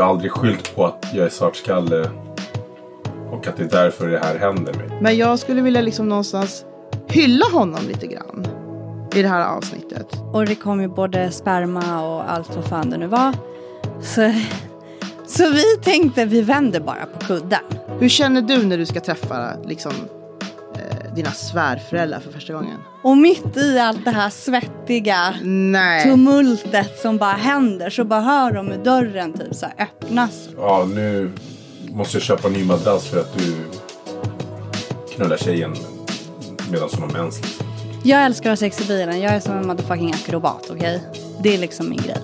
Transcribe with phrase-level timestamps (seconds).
[0.00, 2.10] Jag har aldrig skyllt på att jag är svartskalle
[3.30, 4.98] och att det är därför det här händer mig.
[5.00, 6.64] Men jag skulle vilja liksom någonstans
[7.08, 8.46] hylla honom lite grann
[9.14, 10.06] i det här avsnittet.
[10.32, 13.34] Och det kom ju både sperma och allt vad fan det nu var.
[14.00, 14.32] Så,
[15.26, 17.62] så vi tänkte vi vänder bara på kudden.
[17.98, 19.92] Hur känner du när du ska träffa liksom,
[21.14, 22.78] dina svärföräldrar för första gången?
[23.02, 26.04] Och mitt i allt det här svettiga Nej.
[26.04, 30.48] tumultet som bara händer så bara hör de hur dörren typ så här öppnas.
[30.56, 31.32] Ja, nu
[31.88, 33.54] måste jag köpa en ny madrass för att du
[35.14, 35.76] knullar tjejen
[36.70, 37.40] medan hon har mens.
[38.04, 39.20] Jag älskar att ha sex i bilen.
[39.20, 41.02] Jag är som en motherfucking akrobat, okej?
[41.42, 42.16] Det är liksom min grej.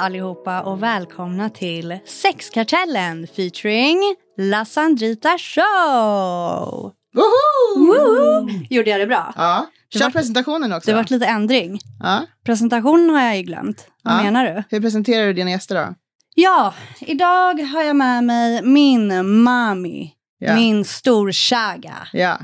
[0.00, 3.98] Allihopa och välkomna till Sexkartellen featuring
[4.38, 6.92] La Sandrita Show!
[7.14, 7.86] Woho!
[7.86, 8.48] Woho!
[8.70, 9.32] Gjorde jag det bra?
[9.36, 9.66] Ja.
[9.92, 10.90] Kör vart- presentationen också.
[10.90, 11.78] Det vart lite ändring.
[12.00, 12.26] ja.
[12.44, 13.86] Presentationen har jag ju glömt.
[14.02, 14.22] Vad Ja.
[14.22, 14.62] menar du?
[14.70, 15.94] Hur presenterar du dina gäster då?
[16.34, 20.12] Ja, idag har jag med mig min mami.
[20.38, 20.54] Ja.
[20.54, 21.94] Min storkäga.
[22.12, 22.38] Ja.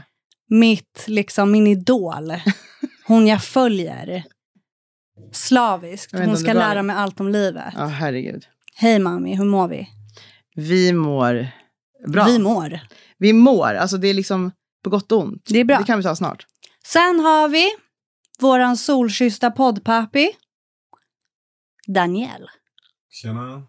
[0.51, 2.34] Mitt, liksom, min idol.
[3.07, 4.25] Hon jag följer.
[5.33, 6.12] Slaviskt.
[6.12, 7.75] Hon ska lära mig allt om livet.
[7.77, 8.45] Ja, herregud.
[8.75, 9.89] Hej mami, hur mår vi?
[10.55, 11.48] Vi mår
[12.06, 12.25] bra.
[12.25, 12.81] Vi mår.
[13.19, 13.75] Vi mår.
[13.75, 14.53] Alltså det är liksom
[14.84, 15.42] på gott och ont.
[15.48, 15.78] Det är bra.
[15.78, 16.47] Det kan vi ta snart.
[16.84, 17.70] Sen har vi
[18.39, 20.31] våran solkyssta poddpappi.
[21.87, 22.48] Daniel.
[23.11, 23.62] Tjena.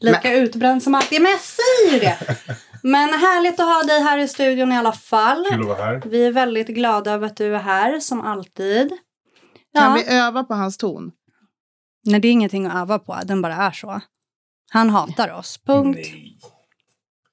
[0.00, 1.22] Lika utbränd som alltid.
[1.22, 2.36] Men jag säger det!
[2.82, 5.46] Men härligt att ha dig här i studion i alla fall.
[5.50, 6.02] Kul att vara här.
[6.06, 8.92] Vi är väldigt glada över att du är här, som alltid.
[9.74, 9.94] Kan Ja.
[9.94, 11.12] vi öva på hans ton?
[12.04, 13.18] Nej, det är ingenting att öva på.
[13.24, 14.00] Den bara är så.
[14.72, 15.58] Han hatar oss.
[15.66, 15.98] Punkt.
[16.02, 16.36] Nej.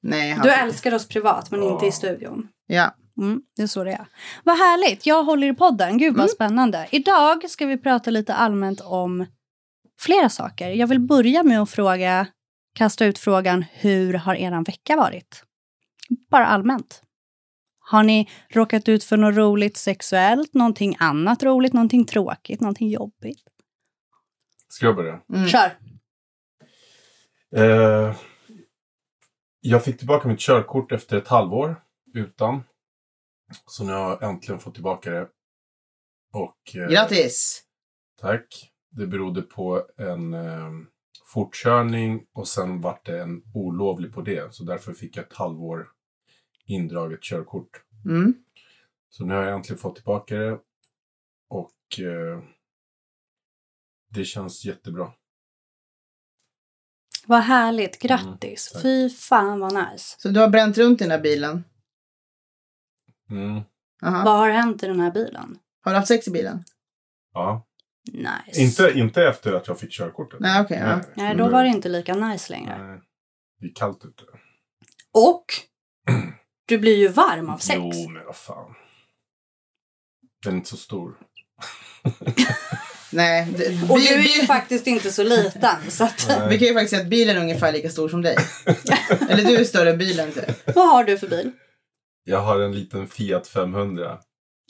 [0.01, 0.41] Nej, han...
[0.43, 2.47] Du älskar oss privat, men inte i studion.
[2.67, 2.95] Ja.
[3.17, 4.05] Mm, det är så det är.
[4.43, 5.05] Vad härligt.
[5.05, 5.97] Jag håller i podden.
[5.97, 6.29] Gud vad Mm.
[6.29, 6.87] spännande.
[6.91, 9.25] Idag ska vi prata lite allmänt om
[9.99, 10.69] flera saker.
[10.69, 12.27] Jag vill börja med att fråga,
[12.75, 15.43] kasta ut frågan, hur har eran vecka varit?
[16.31, 17.01] Bara allmänt.
[17.89, 23.43] Har ni råkat ut för något roligt sexuellt, någonting annat roligt, någonting tråkigt, någonting jobbigt?
[24.67, 25.21] Ska jag börja?
[25.33, 25.47] Mm.
[25.47, 25.77] Kör!
[27.55, 28.15] Eh,
[29.59, 31.83] jag fick tillbaka mitt körkort efter ett halvår
[32.13, 32.63] utan.
[33.65, 35.27] Så nu har jag äntligen fått tillbaka det.
[36.33, 37.63] Och, eh, Grattis!
[38.21, 38.71] Tack.
[38.91, 40.71] Det berodde på en eh,
[41.33, 44.53] fortkörning och sen vart det en olovlig på det.
[44.53, 45.87] Så därför fick jag ett halvår
[46.67, 47.83] indraget körkort.
[48.05, 48.33] Mm.
[49.09, 50.59] Så nu har jag äntligen fått tillbaka det.
[51.49, 52.43] Och eh,
[54.09, 55.11] det känns jättebra.
[57.25, 57.99] Vad härligt.
[57.99, 58.71] Grattis.
[58.71, 58.81] tack.
[58.81, 60.15] Fy fan vad nice.
[60.19, 61.63] Så du har bränt runt i den där bilen?
[63.29, 63.61] Mm.
[64.03, 64.25] Aha.
[64.25, 65.59] Vad har hänt i den här bilen?
[65.81, 66.63] Har du haft sex i bilen?
[67.33, 67.67] Ja.
[68.11, 68.61] Nice.
[68.61, 70.39] Inte, inte efter att jag fick körkortet.
[70.39, 71.01] Nej, okej, ja.
[71.15, 72.87] Nej, då var det inte lika nice längre.
[72.87, 73.01] Nej.
[73.59, 74.23] Det är kallt ute.
[75.11, 75.45] Och
[76.67, 77.79] du blir ju varm av sex.
[77.81, 78.75] Jo, men vad fan.
[80.43, 81.17] Den är inte så stor.
[83.11, 83.47] Nej.
[83.57, 85.91] det- Och du är ju bil- faktiskt inte så liten.
[85.91, 86.29] Så att.
[86.49, 88.37] Vi kan ju faktiskt säga att bilen är ungefär lika stor som dig.
[89.29, 90.75] Eller du är större än bilen typ.
[90.75, 91.51] vad har du för bil?
[92.23, 94.19] Jag har en liten Fiat 500.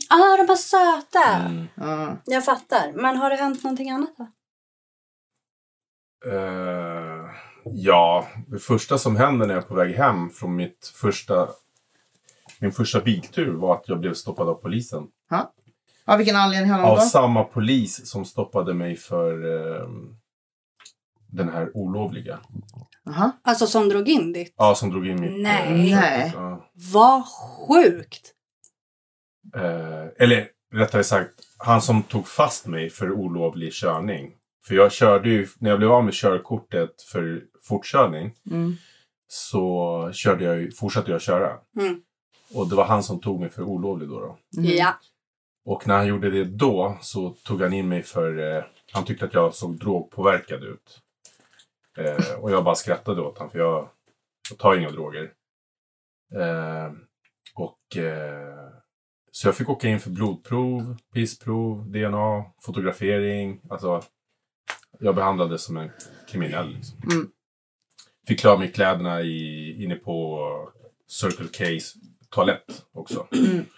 [0.10, 1.36] Ah, de var söta.
[1.36, 1.68] Mm.
[1.76, 2.18] Ja.
[2.26, 2.92] Jag fattar.
[2.96, 4.28] Men har det hänt någonting annat då?
[6.32, 7.26] Eh,
[7.66, 11.50] ja, det första som hände när jag är på väg hem från mitt första,
[12.60, 15.08] min första biltur var att jag blev stoppad av polisen.
[16.06, 17.02] Av vilken anledning har de Av då?
[17.02, 19.32] samma polis som stoppade mig för
[19.82, 19.88] eh,
[21.28, 22.40] den här olovliga.
[23.04, 23.32] Jaha.
[23.44, 24.54] Alltså som drog in ditt?
[24.58, 25.42] Ja, som drog in mitt...
[25.42, 25.92] Nej.
[25.92, 26.32] eh, Nej.
[26.36, 26.70] Ja.
[26.94, 28.34] Vad sjukt.
[29.56, 34.34] Eh, eller rättare sagt, han som tog fast mig för olovlig körning.
[34.68, 38.74] För jag körde ju, när jag blev av med körkortet för fortkörning Mm.
[39.28, 41.52] så körde jag ju, fortsatte jag köra.
[41.80, 42.02] Mm.
[42.54, 44.20] Och det var han som tog mig för olovlig då.
[44.20, 44.38] då.
[44.62, 44.70] Mhm.
[44.70, 45.00] Ja.
[45.66, 49.26] Och när han gjorde det då så tog han in mig för, eh, han tyckte
[49.26, 51.02] att jag såg drogpåverkad ut.
[51.98, 53.90] Eh, och jag bara skrattade åt honom för jag,
[54.50, 55.32] jag tar inga droger.
[56.36, 56.92] Eh,
[57.56, 58.70] och eh,
[59.32, 63.62] så jag fick åka in för blodprov, pissprov, DNA, fotografering.
[63.70, 64.04] Alltså,
[65.00, 65.92] jag behandlades som en
[66.30, 66.74] kriminell.
[66.74, 66.98] Liksom.
[67.12, 67.30] Mm.
[68.28, 70.40] Fick klara mig kläderna i, inne på
[71.08, 71.96] Circle K's
[72.38, 73.28] toalett också.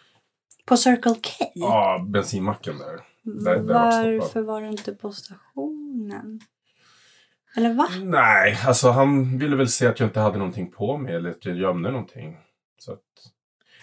[0.66, 1.52] På Circle K?
[1.54, 3.00] Ja, bensinmacken där.
[3.44, 4.20] där-.
[4.20, 6.40] Varför var du inte på stationen?
[7.58, 7.88] Eller va?
[8.04, 11.46] Nej, alltså han ville väl se att jag inte hade någonting på mig eller att
[11.46, 12.38] jag gömde någonting.
[12.80, 13.00] Så att...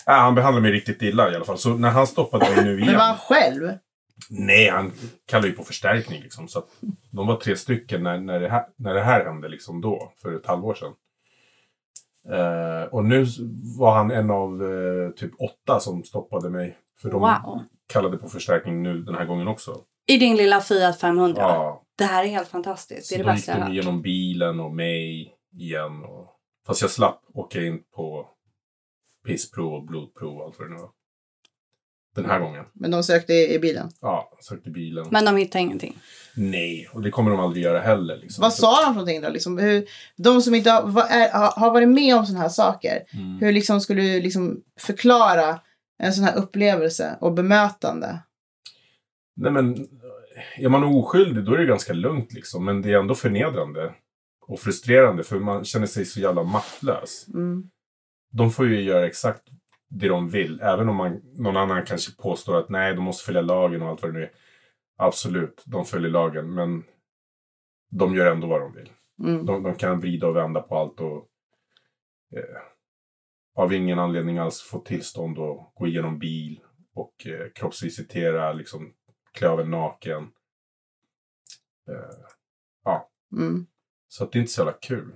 [0.06, 1.58] Äh, han behandlade mig riktigt illa i alla fall.
[1.58, 3.00] Så när han stoppade mig nu Men var igen.
[3.00, 3.72] han själv?
[4.30, 4.92] Nej, han
[5.26, 6.48] kallade ju på förstärkning liksom.
[6.48, 6.68] Så att
[7.10, 10.36] de var tre stycken när, när, det, här, när det här hände liksom då, för
[10.36, 10.92] ett halvår sedan.
[12.32, 13.24] Eh, och nu
[13.78, 16.78] var han en av eh, typ åtta som stoppade mig.
[17.02, 17.62] För de Wow.
[17.86, 19.76] kallade på förstärkning nu den här gången också.
[20.06, 21.42] I din lilla Fiat 500?
[21.42, 23.10] Ja, Det här är helt fantastiskt.
[23.10, 23.72] Det är så det gick bästa jag de har hört.
[23.74, 26.02] igenom bilen och mig igen.
[26.04, 26.30] Och,
[26.66, 28.28] fast jag slapp åka in på
[29.26, 30.90] pissprov och blodprov och allt vad det nu var.
[32.20, 32.64] Den här gången.
[32.72, 33.90] Men de sökte i, i bilen.
[34.00, 35.06] Ja, sökte bilen.
[35.10, 35.98] Men de hittar ingenting.
[36.36, 38.16] Nej, och det kommer de aldrig göra heller.
[38.16, 38.42] Liksom.
[38.42, 39.28] Vad sa de för någonting då?
[39.28, 39.86] Liksom, hur,
[40.16, 43.02] de som inte har, är, har varit med om sådana här saker.
[43.12, 43.38] Mm.
[43.38, 45.60] Hur liksom skulle du liksom förklara
[45.98, 48.18] en sån här upplevelse och bemötande?
[49.36, 49.86] Nej men,
[50.56, 52.64] är man oskyldig då är det ganska lugnt liksom.
[52.64, 53.92] Men det är ändå förnedrande.
[54.46, 57.26] Och frustrerande för man känner sig så jävla maktlös.
[57.34, 57.70] Mm.
[58.32, 59.42] De får ju göra exakt
[59.88, 60.60] det de vill.
[60.60, 64.02] Även om man, någon annan kanske påstår att nej, de måste följa lagen och allt
[64.02, 64.30] vad det nu är.
[64.96, 66.54] Absolut, de följer lagen.
[66.54, 66.84] Men
[67.90, 68.92] de gör ändå vad de vill.
[69.18, 69.46] Mm.
[69.46, 71.28] De, de kan vrida och vända på allt och
[72.36, 72.62] eh,
[73.54, 76.60] av ingen anledning alls få tillstånd att gå igenom bil
[76.94, 78.92] och eh, kroppsvisitera, liksom
[79.32, 80.22] klä av en naken.
[81.88, 82.26] Eh,
[83.32, 83.66] Mm.
[84.08, 85.12] så det är inte så jävla kul.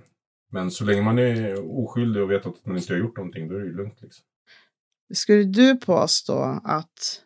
[0.49, 3.55] Men så länge man är oskyldig och vet att man inte har gjort någonting, då
[3.55, 4.01] är det ju lugnt.
[4.01, 4.25] Liksom.
[5.13, 7.23] Skulle du påstå att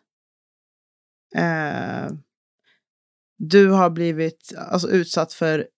[1.36, 2.12] eh,
[3.38, 5.68] du har blivit alltså, utsatt för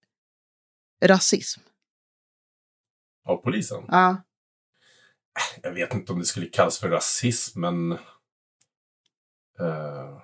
[1.05, 1.61] rasism?
[3.25, 3.85] Av polisen?
[3.89, 4.23] Ja.
[5.63, 7.93] Jag vet inte om det skulle kallas för rasism, men...
[9.59, 10.23] eh,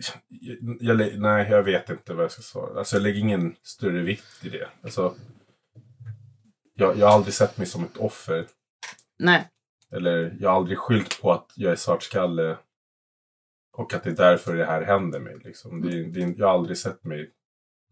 [0.00, 0.20] jag,
[0.80, 2.78] jag, nej, jag vet inte vad jag ska svara.
[2.78, 4.68] Alltså, jag lägger ingen större vikt i det.
[4.82, 5.16] Alltså,
[6.74, 8.48] jag, jag har aldrig sett mig som ett offer.
[9.18, 9.50] Nej.
[9.92, 12.56] Eller jag har aldrig skyllt på att jag är svartskalle.
[13.76, 15.38] Och att det är därför det här händer mig.
[15.44, 15.82] Liksom.
[15.82, 17.30] Det, det, jag har aldrig sett mig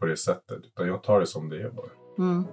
[0.00, 0.65] på det sättet.
[0.65, 1.91] Utan jag tar det som det är bara.
[2.19, 2.44] Mm.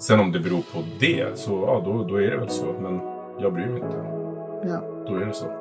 [0.00, 2.72] Sen om det beror på det, så ja, då, då är det väl så.
[2.72, 3.00] Men
[3.42, 3.96] jag bryr mig inte.
[4.68, 5.04] Ja.
[5.06, 5.60] Då är det så.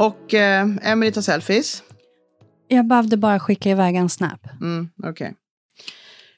[0.00, 1.82] Och eh, Emily tar selfies.
[2.68, 4.46] Jag behövde bara skicka iväg en snap.
[4.60, 5.34] Mm, Okej.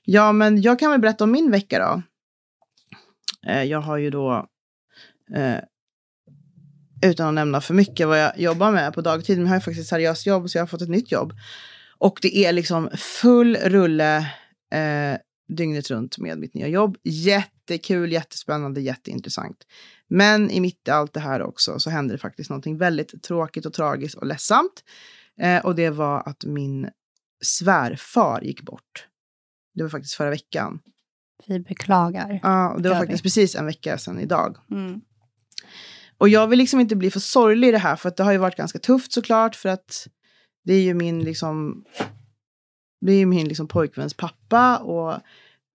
[0.04, 2.02] Ja, men jag kan väl berätta om min vecka då.
[3.50, 4.48] Eh, jag har ju då,
[5.34, 5.58] eh,
[7.02, 9.60] utan att nämna för mycket vad jag jobbar med på dagtid, men jag har ju
[9.60, 11.32] faktiskt ett seriöst jobb så jag har fått ett nytt jobb.
[11.98, 14.16] Och det är liksom full rulle
[14.72, 15.18] eh,
[15.48, 16.96] dygnet runt med mitt nya jobb.
[17.02, 19.66] Jättekul, jättespännande, jätteintressant.
[20.08, 23.66] Men i mitt i allt det här också så hände det faktiskt någonting väldigt tråkigt
[23.66, 24.84] och tragiskt och ledsamt.
[25.40, 26.90] Eh, och det var att min
[27.44, 29.06] svärfar gick bort.
[29.74, 30.80] Det var faktiskt förra veckan.
[31.46, 32.40] Vi beklagar.
[32.42, 33.06] Ja, och det var Gör vi.
[33.06, 34.56] faktiskt precis en vecka sedan idag.
[34.70, 35.00] Mm.
[36.18, 38.32] Och jag vill liksom inte bli för sorglig i det här, för att det har
[38.32, 40.08] ju varit ganska tufft såklart, för att
[40.64, 41.84] det är ju min liksom,
[43.00, 45.20] det är ju min liksom pojkväns pappa och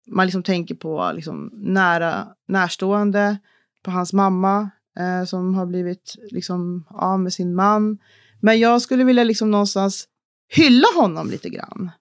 [0.07, 3.37] man liksom tänker på liksom nära, närstående,
[3.83, 7.97] på hans mamma eh, som har blivit liksom av med sin man.
[8.41, 10.07] Men jag skulle vilja liksom någonstans
[10.47, 11.91] hylla honom lite grann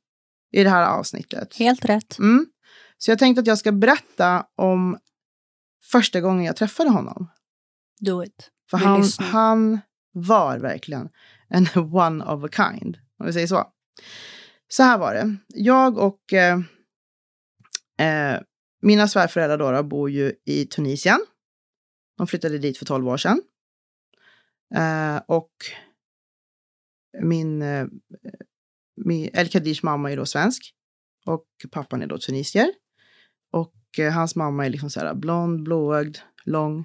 [0.54, 1.56] i det här avsnittet.
[1.56, 2.18] Helt rätt.
[2.18, 2.46] Mm.
[2.98, 4.98] Så jag tänkte att jag ska berätta om
[5.90, 7.30] första gången jag träffade honom.
[8.00, 8.50] Do it.
[8.70, 9.26] För Vi han, lyssnar.
[9.26, 9.80] han
[10.12, 11.08] var verkligen
[11.48, 13.66] en one of a kind, om vi säger så.
[14.68, 15.36] Så här var det.
[15.48, 16.58] Jag och eh,
[17.98, 18.40] eh,
[18.82, 21.20] mina svärföräldrar då, då bor ju i Tunisien.
[22.18, 23.42] De flyttade dit för 12 år sedan.
[24.74, 25.52] Eh, och
[27.22, 27.92] min, eh, min
[29.32, 30.72] El Kadirs mamma är då svensk.
[31.26, 32.66] Och pappan är då tunisier.
[33.52, 36.84] Och eh, hans mamma är liksom så här blond, blåögd, lång.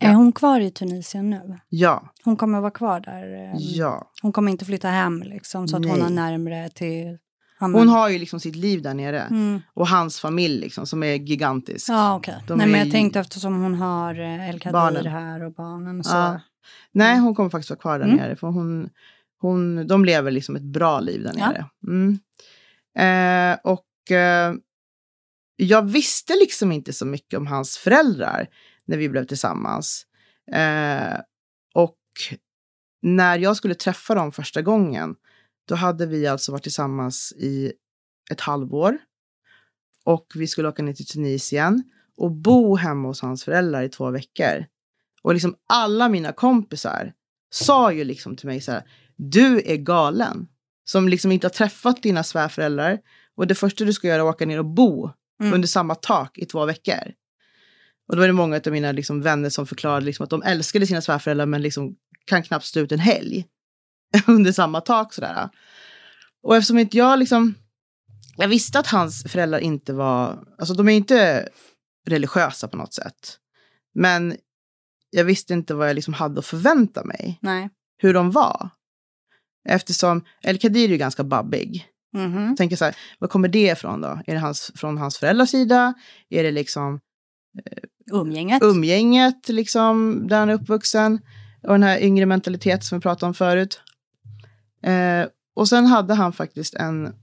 [0.00, 1.58] Är hon kvar i Tunisien nu?
[1.68, 3.32] Ja, Hon kommer vara kvar där?
[3.34, 4.10] eh, ja.
[4.22, 6.02] Hon kommer inte flytta hem liksom, så att hon Nej.
[6.02, 7.18] har närmare till...
[7.60, 9.20] Ja, men- Hon har ju liksom sitt liv där nere.
[9.20, 9.60] Mm.
[9.74, 11.88] Och hans familj liksom, som är gigantisk.
[11.88, 12.20] Ja.
[12.46, 15.06] De Nej, men jag tänkte eftersom hon har eh, El Kadir Barnen.
[15.06, 16.04] här och barnen.
[16.04, 16.16] Så.
[16.16, 16.40] Ja.
[16.92, 18.16] Nej, hon kommer faktiskt vara kvar där Mm.
[18.16, 18.36] nere.
[18.36, 18.90] För hon,
[19.38, 21.48] hon, de lever liksom ett bra liv där Ja.
[21.48, 21.66] nere.
[21.86, 22.18] Mm.
[22.98, 24.54] Eh, och eh,
[25.56, 28.48] jag visste liksom inte så mycket om hans föräldrar
[28.84, 30.06] när vi blev tillsammans.
[30.52, 31.20] Eh,
[31.74, 31.98] och
[33.02, 35.14] när jag skulle träffa dem första gången,
[35.68, 37.72] då hade vi alltså varit tillsammans i
[38.30, 38.98] ett halvår.
[40.04, 41.82] Och vi skulle åka ner till Tunisien
[42.16, 44.64] och bo hemma hos hans föräldrar i två veckor.
[45.22, 47.12] Och liksom alla mina kompisar
[47.50, 48.82] sa ju liksom till mig så här,
[49.16, 50.48] du är galen.
[50.84, 52.98] Som liksom inte har träffat dina svärföräldrar.
[53.36, 55.54] Och det första du ska göra är att åka ner och bo Mm.
[55.54, 57.12] under samma tak i två veckor.
[58.08, 60.86] Och då var det många av mina liksom vänner som förklarade liksom att de älskade
[60.86, 61.96] sina svärföräldrar men liksom
[62.26, 63.44] kan knappt stå ut en helg
[64.26, 65.14] under samma tak.
[65.14, 65.48] Sådär.
[66.42, 67.54] Och eftersom inte jag liksom...
[68.36, 70.44] Jag visste att hans föräldrar inte var...
[70.58, 71.48] Alltså de är inte
[72.06, 73.38] religiösa på något sätt.
[73.94, 74.36] Men
[75.10, 77.38] jag visste inte vad jag liksom hade att förvänta mig.
[77.42, 77.70] Nej.
[77.98, 78.70] Hur de var.
[79.68, 81.86] Eftersom El Kadir är ju ganska babbig.
[82.12, 82.46] Mhm.
[82.48, 84.20] Jag tänker så här, var kommer det ifrån då?
[84.26, 85.94] Är det hans, från hans föräldrars sida?
[86.30, 87.00] Är det liksom
[88.12, 88.62] Umgänget.
[88.62, 91.20] umgänget liksom, där han är uppvuxen?
[91.62, 93.80] Och den här yngre mentaliteten som vi pratade om förut.
[94.82, 97.14] Eh, och sen hade han faktiskt en,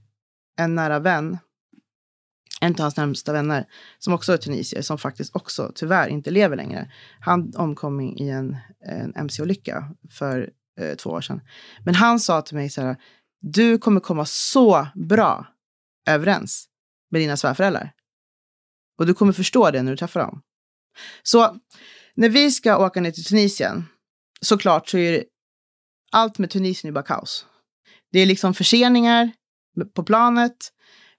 [0.58, 1.38] en nära vän,
[2.60, 3.64] en av hans närmsta vänner,
[3.98, 6.92] som också är tunisier, som faktiskt också tyvärr inte lever längre.
[7.20, 11.40] Han omkom i en, en mc-olycka för eh, två år sedan.
[11.84, 12.96] Men han sa till mig så här,
[13.40, 15.46] du kommer komma så bra
[16.08, 16.68] överens
[17.10, 17.92] med dina svärföräldrar.
[18.98, 20.42] Och du kommer förstå det när du träffar dem.
[21.22, 21.60] Så
[22.14, 23.84] när vi ska åka ner till Tunisien,
[24.40, 25.24] såklart så är det
[26.12, 27.46] allt med Tunisien är bara kaos.
[28.12, 29.32] Det är liksom förseningar
[29.94, 30.56] på planet.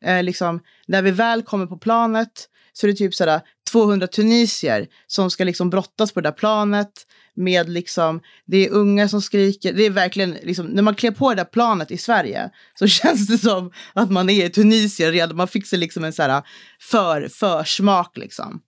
[0.01, 3.41] Eh, liksom, när vi väl kommer på planet så är det typ sådär
[3.75, 6.91] 200 tunisier som ska liksom brottas på det där planet
[7.35, 9.73] med liksom, det är unga som skriker.
[9.73, 13.27] Det är verkligen, liksom, när man klär på det där planet i Sverige så känns
[13.27, 15.37] det som att man är i Tunisien redan.
[15.37, 16.43] Man fick sig liksom en sådär äh,
[16.79, 18.61] för, försmak liksom.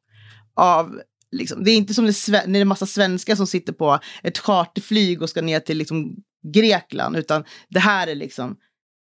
[0.55, 3.99] Av, liksom, det är inte som när det är en massa svenskar som sitter på
[4.23, 6.15] ett charterflyg och ska ner till liksom,
[6.53, 8.55] Grekland, utan det här är liksom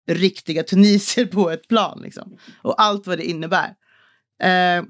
[0.09, 2.01] riktiga tunisier på ett plan.
[2.03, 2.37] Liksom.
[2.61, 3.73] Och allt vad det innebär.
[4.43, 4.83] Eh,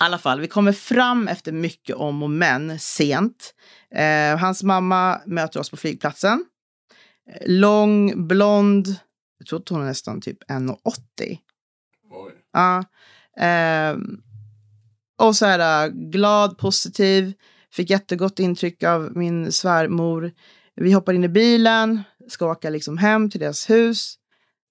[0.00, 3.54] i alla fall, vi kommer fram efter mycket om och men sent.
[3.94, 6.44] Eh, hans mamma möter oss på flygplatsen.
[7.30, 8.96] Eh, Lång, blond,
[9.38, 11.38] jag tror att hon är nästan typ 1,80.
[12.10, 12.32] Oj.
[12.52, 12.84] Ja.
[13.40, 14.20] ehm,
[15.18, 17.32] och så här äh, glad, positiv.
[17.72, 20.32] Fick jättegott intryck av min svärmor.
[20.76, 24.14] Vi hoppar in i bilen, ska åka liksom hem till deras hus.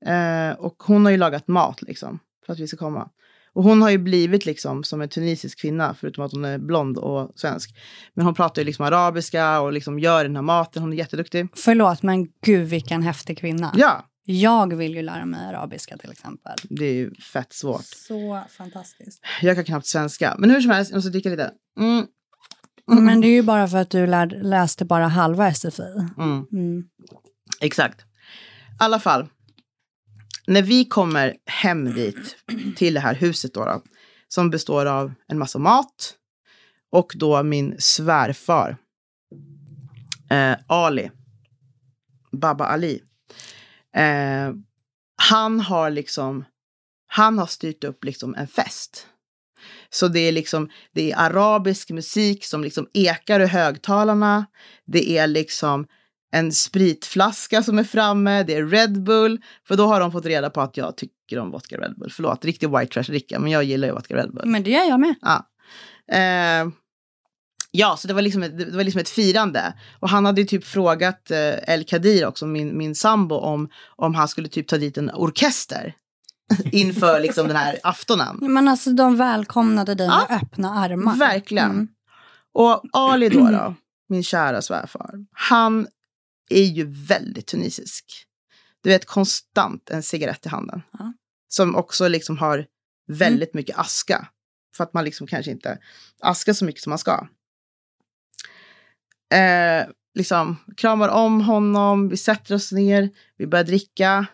[0.06, 3.10] Eh, och hon har ju lagat mat liksom för att vi ska komma.
[3.56, 6.98] Och hon har ju blivit liksom som en tunisisk kvinna, förutom att hon är blond
[6.98, 7.76] och svensk.
[8.14, 10.82] Men hon pratar ju liksom arabiska och liksom gör den här maten.
[10.82, 11.48] Hon är jätteduktig.
[11.56, 13.74] Förlåt, men gud vilken häftig kvinna.
[13.78, 16.54] Ja, Jag vill ju lära mig arabiska till exempel.
[16.70, 17.86] det är ju fett svårt.
[17.86, 19.22] Så fantastiskt.
[19.42, 20.36] Jag kan knappt svenska.
[20.40, 21.52] Men hur som helst, jag måste dricka lite.
[21.80, 22.06] Mm.
[22.88, 25.84] Men det är ju bara för att du lär, läste bara halva SFI.
[26.18, 26.46] Mm.
[26.52, 26.84] Mm.
[27.62, 28.02] Exakt.
[28.02, 28.04] I
[28.80, 29.28] alla fall.
[30.48, 32.38] När vi kommer hem dit,
[32.76, 33.82] till det här huset då, då
[34.28, 36.16] som består av en massa mat
[36.92, 38.78] och då min svärfar,
[40.30, 41.12] eh, Ali,
[42.32, 43.02] Baba Ali.
[43.96, 44.54] Eh,
[45.16, 46.46] han har liksom,
[47.08, 49.08] han har styrt upp liksom en fest.
[49.90, 54.46] Så det är liksom, det är arabisk musik som liksom ekar i högtalarna.
[54.86, 55.88] Det är liksom
[56.34, 59.42] en spritflaska som är framme, det är Red Bull.
[59.68, 62.12] För då har de fått reda på att jag tycker om vodka Red Bull.
[62.12, 64.46] Förlåt, riktig white trash-dricka, men jag gillar ju vodka Red Bull.
[64.46, 65.16] Men det gör jag med.
[65.22, 65.50] Ja.
[66.12, 66.68] Eh,
[67.72, 69.74] ja, så det var, liksom ett, det var liksom ett firande.
[70.00, 74.16] Och han hade ju typ frågat eh, El Kadir också, min, min sambo, om, om
[74.16, 75.94] han skulle typ ta dit en orkester.
[76.72, 78.38] inför liksom den här aftonen.
[78.42, 80.36] Men alltså de välkomnade dig med Ja.
[80.42, 81.16] öppna armar.
[81.16, 81.72] Verkligen.
[81.72, 81.88] Mm.
[82.54, 83.76] Och Ali då, då,
[84.10, 85.88] min kära svärfar, han
[86.50, 88.26] är ju väldigt tunisisk.
[88.82, 90.82] Du vet, konstant en cigarett i handen.
[90.92, 91.14] Ja.
[91.48, 92.66] Som också liksom har
[93.08, 94.28] väldigt mycket aska.
[94.76, 95.80] För att man liksom kanske inte
[96.20, 97.28] askar så mycket som man ska.
[99.34, 104.26] Eh, liksom kramar om honom, vi sätter oss ner, vi börjar dricka.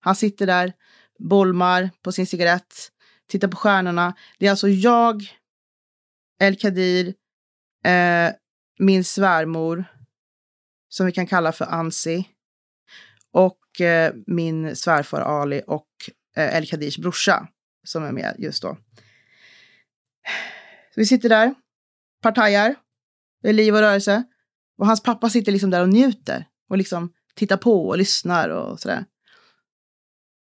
[0.00, 0.72] Han sitter där,
[1.18, 2.92] bolmar på sin cigarett,
[3.28, 4.14] tittar på stjärnorna.
[4.38, 5.22] Det är alltså jag,
[6.40, 7.14] El Kadir,
[7.84, 8.30] eh,
[8.78, 9.84] min svärmor,
[10.90, 12.28] som vi kan kalla för Ansi,
[13.32, 15.88] och eh, min svärfar Ali och
[16.36, 17.48] eh, El Kadirs brorsa
[17.84, 18.76] som är med just då.
[20.94, 21.54] Så vi sitter där,
[22.22, 22.74] partajar,
[23.42, 24.24] det är liv och rörelse.
[24.78, 28.80] Och hans pappa sitter liksom där och njuter och liksom tittar på och lyssnar och
[28.80, 29.04] sådär.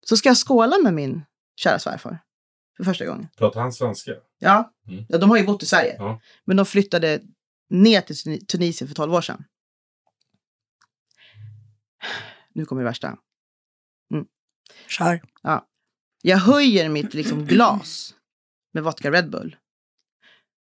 [0.07, 1.23] Så ska jag skåla med min
[1.57, 2.19] kära svärfar
[2.77, 3.29] för första gången.
[3.37, 4.13] Pratar han svenska?
[4.39, 4.73] Ja.
[4.89, 5.05] Mm.
[5.09, 5.95] ja, de har ju bott i Sverige.
[5.99, 6.21] Ja.
[6.45, 7.21] Men de flyttade
[7.71, 9.45] ner till Tuni- Tunisien för 12 år sedan.
[12.53, 13.19] Nu kommer det värsta.
[14.89, 15.21] Kör.
[16.23, 18.15] Jag höjer mitt liksom glas
[18.73, 19.57] med vodka Red Bull.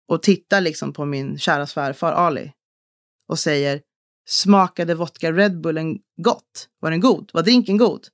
[0.08, 2.52] och tittar liksom på min kära svärfar Ali
[3.26, 3.82] och säger
[4.26, 6.68] smakade vodka Red Bullen gott?
[6.80, 7.30] Var den god?
[7.34, 8.06] Var drinken god?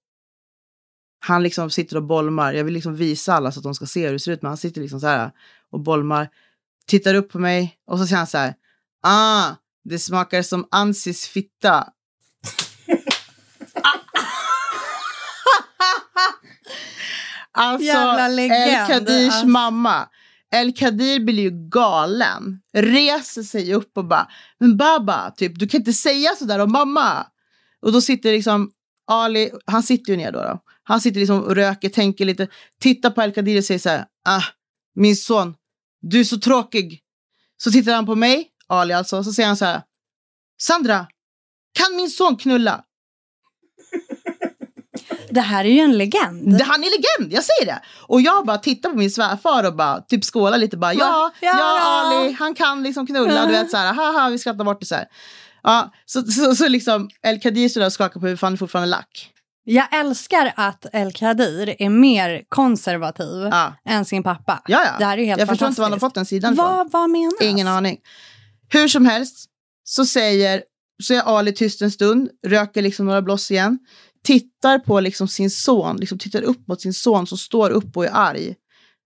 [1.20, 2.52] Han liksom sitter och bolmar.
[2.52, 4.42] Jag vill liksom visa alla så att de ska se hur det ser ut.
[4.42, 5.30] Men han sitter liksom så här
[5.70, 6.28] och bolmar.
[6.86, 8.54] Tittar upp på mig och så säger han så här.
[9.02, 9.54] Ah,
[9.84, 11.92] det smakar som Ansis fitta.
[17.52, 19.46] Alltså, El Kadirs alltså.
[19.46, 20.08] mamma.
[20.50, 22.60] El Kadir blir ju galen.
[22.72, 24.28] Reser sig upp och bara,
[24.60, 27.26] men Baba, typ, du kan inte säga sådär om mamma.
[27.82, 28.70] Och då sitter liksom
[29.06, 30.42] Ali, han sitter ju ner då.
[30.42, 30.60] då.
[30.82, 32.48] Han sitter liksom och röker, tänker lite,
[32.80, 34.42] tittar på El Kadir och säger så här, ah,
[34.94, 35.54] min son,
[36.00, 37.00] du är så tråkig.
[37.56, 39.82] Så tittar han på mig, Ali alltså, och så säger han så här,
[40.62, 41.06] Sandra,
[41.72, 42.84] kan min son knulla?
[45.34, 46.58] Det här är ju en legend.
[46.58, 47.80] Det, han är legend, jag säger det.
[48.00, 51.48] Och jag bara tittar på min svärfar och bara typ skålar lite bara, ja, Ja,
[51.48, 52.20] ja, ja.
[52.20, 54.94] Ali, han kan liksom knulla, du vet så här, haha, vi skrattar bort det så
[54.94, 55.04] här.
[55.62, 58.56] Ja, så, så, så liksom El Kadir står där och skakar på huvudet, han är
[58.56, 59.28] fortfarande lack.
[59.64, 63.74] Jag älskar att El Kadir är mer konservativ Ja.
[63.84, 64.62] än sin pappa.
[64.66, 64.92] Ja, ja.
[64.98, 66.54] Det här är helt jag förstår inte var han har fått den sidan.
[66.54, 67.34] Vad, vad menas?
[67.40, 67.98] Ingen aning.
[68.68, 69.46] Hur som helst
[69.84, 70.62] så säger
[71.02, 73.78] så är Ali tyst en stund, röker liksom några bloss igen,
[74.24, 78.04] tittar på liksom sin son, liksom tittar upp mot sin son som står upp och
[78.04, 78.54] är arg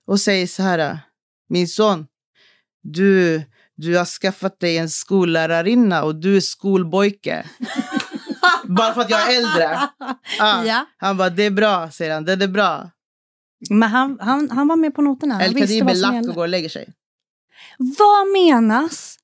[0.07, 0.99] och säger så här.
[1.49, 2.07] Min son,
[2.83, 3.43] du,
[3.77, 7.47] du har skaffat dig en skollärarinna och du är skolbojke.
[8.65, 9.81] Bara för att jag är äldre.
[10.39, 10.65] Ja.
[10.65, 10.87] Ja.
[10.97, 12.25] Han bara, det är bra, säger han.
[12.25, 12.91] Det är bra.
[13.71, 15.45] Men han, han, han var med på noterna.
[15.45, 16.93] El blir som lack och går och lägger sig.
[17.79, 19.19] Vad menas?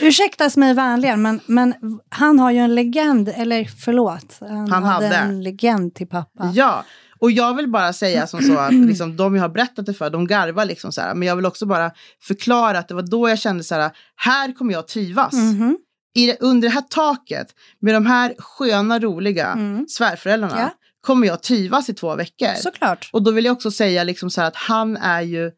[0.00, 1.74] Ursäktas mig vänligen, men, men
[2.10, 5.16] han har ju en legend, eller förlåt, han, Han hade hade.
[5.16, 6.52] en legend till pappa.
[6.54, 6.84] Ja,
[7.20, 10.10] och jag vill bara säga som så att liksom, de jag har berättat det för,
[10.10, 11.14] de garvar liksom så här.
[11.14, 11.90] Men jag vill också bara
[12.22, 15.32] förklara att det var då jag kände så här, här kommer jag trivas.
[15.32, 15.78] Mhm.
[16.14, 17.46] I det, under det här taket
[17.80, 19.86] med de här sköna, roliga Mm.
[19.88, 20.70] svärföräldrarna Ja.
[21.00, 22.54] kommer jag trivas i två veckor.
[22.56, 23.10] Såklart.
[23.12, 25.50] Och då vill jag också säga liksom så här att han är ju,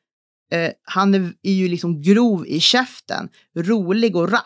[0.50, 4.44] eh, han är, är ju liksom grov i käften, rolig och rapp.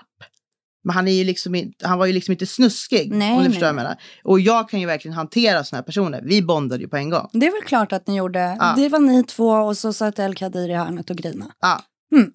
[0.87, 3.43] Men han, är ju liksom inte, han var ju liksom inte snuskig, Nej, om du
[3.43, 3.97] nej, förstår vad jag menar.
[4.25, 6.23] Och jag kan ju verkligen hantera såna här personer.
[6.25, 7.29] Vi bondade ju på en gång.
[7.33, 8.57] Det är väl klart att ni gjorde.
[8.61, 8.75] Ja.
[8.77, 11.53] Det var ni två och så satt El Kadir i hörnet och grina.
[11.61, 11.81] Ja.
[12.13, 12.33] Mm.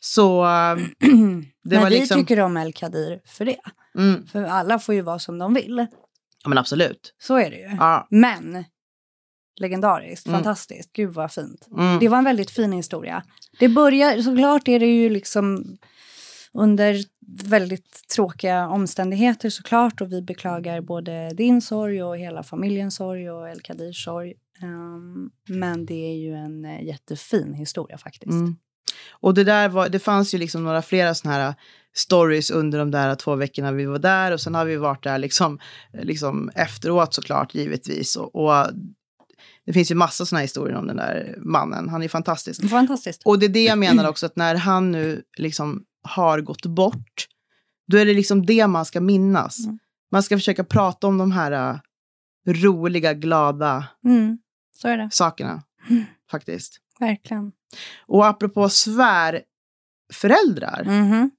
[0.00, 0.76] Så eh,
[1.64, 2.20] det Men var vi liksom...
[2.20, 3.60] tycker om El Kadir för det.
[3.98, 5.86] Mm, För alla får ju vara som de vill.
[6.42, 7.14] ja, men absolut.
[7.18, 7.76] Så är det ju.
[7.78, 8.06] Ja.
[8.10, 8.64] Men
[9.60, 10.36] legendariskt, Mm.
[10.38, 11.68] fantastiskt, gud vad fint.
[11.76, 11.98] Mm.
[11.98, 13.22] Det var en väldigt fin historia.
[13.58, 15.76] Det börjar, såklart är det ju liksom
[16.52, 17.04] under
[17.44, 23.48] väldigt tråkiga omständigheter såklart och vi beklagar både din sorg och hela familjens sorg och
[23.48, 24.34] El Kadirs sorg.
[24.62, 28.30] Ehm, men det är ju en eh, jättefin historia faktiskt.
[28.32, 28.56] Mm.
[29.10, 31.54] Och det där var, det fanns ju liksom några flera såna här
[31.94, 35.18] stories under de där två veckorna vi var där och sen har vi varit där
[35.18, 35.58] liksom,
[36.02, 38.16] liksom efteråt såklart givetvis.
[38.16, 38.66] Och, och
[39.68, 41.88] det finns ju massa såna här historier om den där mannen.
[41.88, 42.68] Han är fantastisk.
[42.70, 43.22] Fantastiskt.
[43.24, 47.26] Och det är det jag menar också att när han nu liksom har gått bort,
[47.88, 49.58] då är det liksom det man ska minnas.
[49.64, 49.78] Mm.
[50.10, 51.76] Man ska försöka prata om de här äh,
[52.52, 54.38] roliga, glada Mm,
[54.76, 55.62] så är det, sakerna.
[55.90, 56.04] Mm.
[56.30, 56.78] Faktiskt.
[57.00, 57.52] verkligen.
[58.06, 61.30] Och apropå svärföräldrar, Mhm.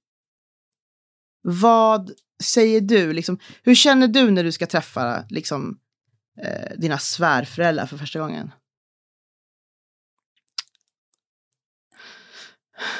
[1.42, 2.12] vad
[2.44, 3.14] säger du?
[3.14, 5.80] Liksom, hur känner du när du ska träffa liksom,
[6.44, 8.52] eh, dina svärföräldrar för första gången?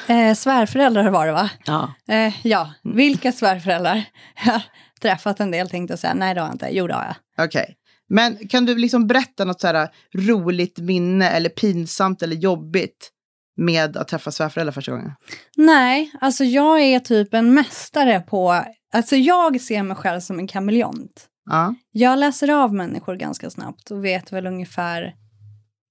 [0.06, 1.50] Eh, svärföräldrar var det va?
[1.64, 1.94] Ja.
[2.08, 4.04] Eh, ja, vilka svärföräldrar?
[4.44, 4.62] Jag har
[5.00, 6.14] träffat en del tänkte jag säga.
[6.14, 6.68] Nej det har jag inte.
[6.70, 7.46] Jo det har jag.
[7.46, 7.76] Okej.
[8.08, 13.10] Men kan du liksom berätta något så här roligt minne eller pinsamt eller jobbigt
[13.56, 15.12] med att träffa svärföräldrar första gången?
[15.56, 18.64] Nej, alltså jag är typ en mästare på...
[18.92, 21.26] Alltså jag ser mig själv som en kameleont.
[21.44, 21.74] Ja.
[21.90, 25.14] Jag läser av människor ganska snabbt och vet väl ungefär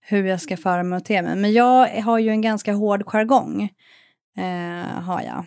[0.01, 1.35] hur jag ska föra mig och te mig.
[1.35, 3.69] Men jag har ju en ganska hård jargong.
[4.37, 5.45] Eh, har jag.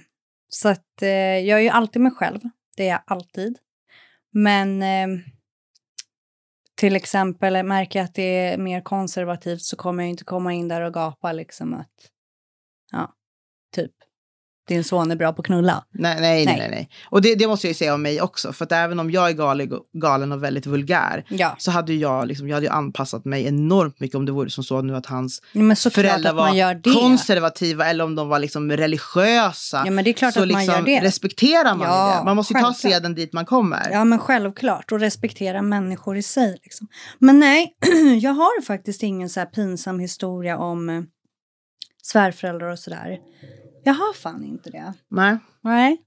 [0.49, 2.41] Så att eh, jag är ju alltid mig själv.
[2.77, 3.59] Det är jag alltid.
[4.31, 5.09] Men eh,
[6.75, 10.69] till exempel märker jag att det är mer konservativt så kommer jag inte komma in
[10.69, 12.11] där och gapa liksom att
[12.93, 13.13] ja,
[13.75, 13.93] typ
[14.69, 15.85] din son är bra på att knulla.
[15.91, 16.57] Nej, nej, nej.
[16.59, 16.71] Nej.
[16.71, 16.89] nej.
[17.11, 18.53] Och det, det måste jag ju säga om mig också.
[18.53, 22.49] För att även om jag är galen och väldigt vulgär Ja, så hade jag, liksom,
[22.49, 25.77] jag hade anpassat mig enormt mycket om det vore som så nu att hans men
[25.77, 29.83] föräldrar man var konservativa eller om de var liksom religiösa.
[29.85, 31.07] Ja, men det är klart så att man liksom gör det.
[31.07, 32.25] respekterar man Ja, det.
[32.25, 33.91] Man måste ju ta seden dit man kommer.
[33.93, 34.93] Ja, men självklart.
[34.93, 36.59] Och respektera människor i sig.
[36.63, 36.89] Liksom.
[37.19, 37.77] Men nej,
[38.21, 41.03] jag har faktiskt ingen så pinsam historia om eh,
[42.03, 43.19] svärföräldrar och sådär.
[43.83, 44.93] Jag har fan inte det.
[45.09, 45.39] Nej.
[45.61, 46.03] Nej.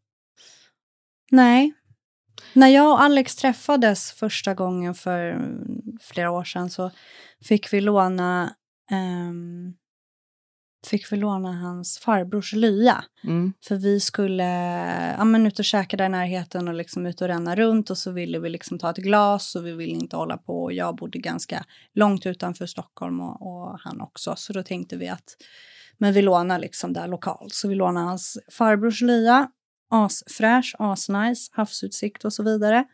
[1.32, 1.74] Nej.
[2.54, 5.50] När jag och Alex träffades första gången för
[6.02, 6.92] flera år sedan så
[7.42, 8.56] fick vi låna
[8.92, 9.74] ehm,
[10.88, 13.04] fick vi låna hans farbrors lya.
[13.24, 13.54] Mm.
[13.68, 14.44] För vi skulle
[15.18, 17.98] ja, men ut och käka där i närheten och liksom ut och ränna runt och
[17.98, 20.64] så ville vi liksom ta ett glas och vi ville inte hålla på.
[20.64, 24.34] Och jag bodde ganska långt utanför Stockholm och, och han också.
[24.38, 25.38] Så då tänkte vi att
[25.98, 27.54] men vi lånar liksom där lokalt.
[27.54, 29.48] Så vi lånar hans farbrors lya.
[29.92, 32.86] Asfräsch, asnice, havsutsikt och så vidare.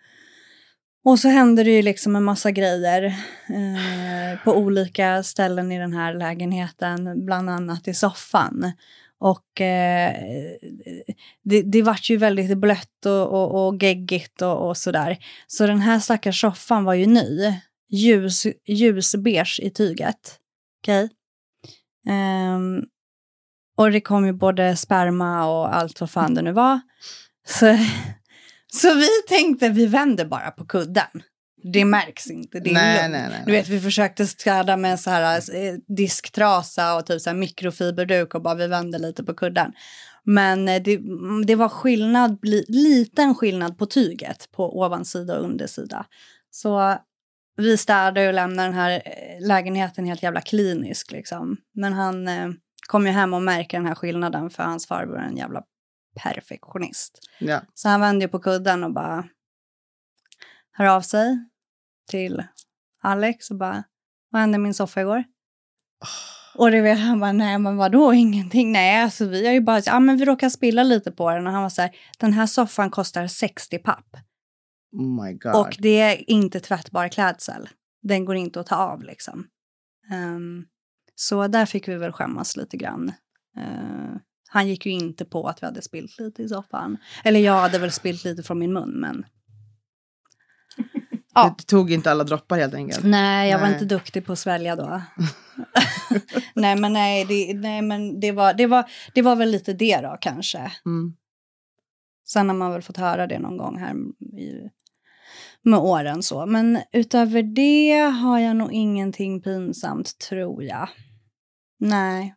[1.04, 3.04] Och så hände det ju liksom en massa grejer
[3.50, 8.72] eh, på olika ställen i den här lägenheten, bland annat i soffan.
[9.20, 10.16] Och eh,
[11.44, 15.18] det, det vart ju väldigt blött och, och, och geggigt och, och sådär.
[15.48, 17.54] Så den här stackars soffan var ju ny.
[17.90, 20.40] Ljus, ljusbeige i tyget.
[20.82, 21.10] Okej?
[22.08, 22.84] Ehm,
[23.78, 26.80] och det kom ju både sperma och allt vad fan det nu var.
[27.48, 27.78] Så,
[28.74, 31.24] så vi tänkte vi vänder bara på kudden.
[31.64, 33.12] Det märks inte, det är Nej, lugnt.
[33.12, 33.44] nej, nej.
[33.46, 38.36] Du vet, vi försökte städa med så här eh, disktrasa och typ så här mikrofiberduk
[38.36, 39.72] och bara vi vände lite på kudden.
[40.24, 41.00] Men eh, det,
[41.46, 46.06] det var skillnad, li, liten skillnad på tyget på ovansida och undersida.
[46.52, 46.98] Så
[47.62, 51.58] vi städade och lämnade den här eh, lägenheten helt jävla klinisk liksom.
[51.74, 52.50] Men han eh,
[52.88, 55.64] kom ju hem och märker den här skillnaden för hans farbror är en jävla
[56.24, 57.20] perfektionist.
[57.40, 57.62] Ja.
[57.74, 59.26] Så han vände ju på kudden och bara
[60.72, 61.38] hör av sig
[62.10, 62.44] till
[63.02, 63.84] Alex och bara,
[64.30, 65.24] vad hände i min soffa igår?
[66.56, 69.82] Och det vet han bara, nej men vadå ingenting, nej alltså vi har ju bara,
[69.86, 72.46] ja men vi råkar spilla lite på den och han var så här, den här
[72.46, 74.18] soffan kostar 60 papp
[74.92, 75.56] Oh my god.
[75.56, 77.70] och det är inte tvättbar klädsel.
[78.02, 79.48] Den går inte att ta av liksom.
[80.12, 80.66] Ehm,
[81.16, 83.12] så där fick vi väl skämmas lite grann.
[83.58, 84.16] Eh,
[84.50, 86.98] han gick ju inte på att vi hade spilt lite i soffan.
[87.24, 89.26] Eller jag hade väl spilt lite från min mun men.
[91.34, 91.56] Ja.
[91.58, 93.04] Du tog inte alla droppar helt enkelt.
[93.04, 93.74] Nej, jag var Nej.
[93.74, 95.02] inte duktig på att svälja då.
[96.56, 100.02] nej, men nej, det, nej, men det var, det, var, det var väl lite det
[100.02, 100.72] då kanske.
[100.86, 101.16] Mm.
[102.28, 103.96] Sen har man väl fått höra det någon gång här
[104.40, 104.70] i,
[105.64, 106.46] med åren så.
[106.46, 110.90] Men utöver det har jag nog ingenting pinsamt tror jag.
[111.80, 112.36] Nej,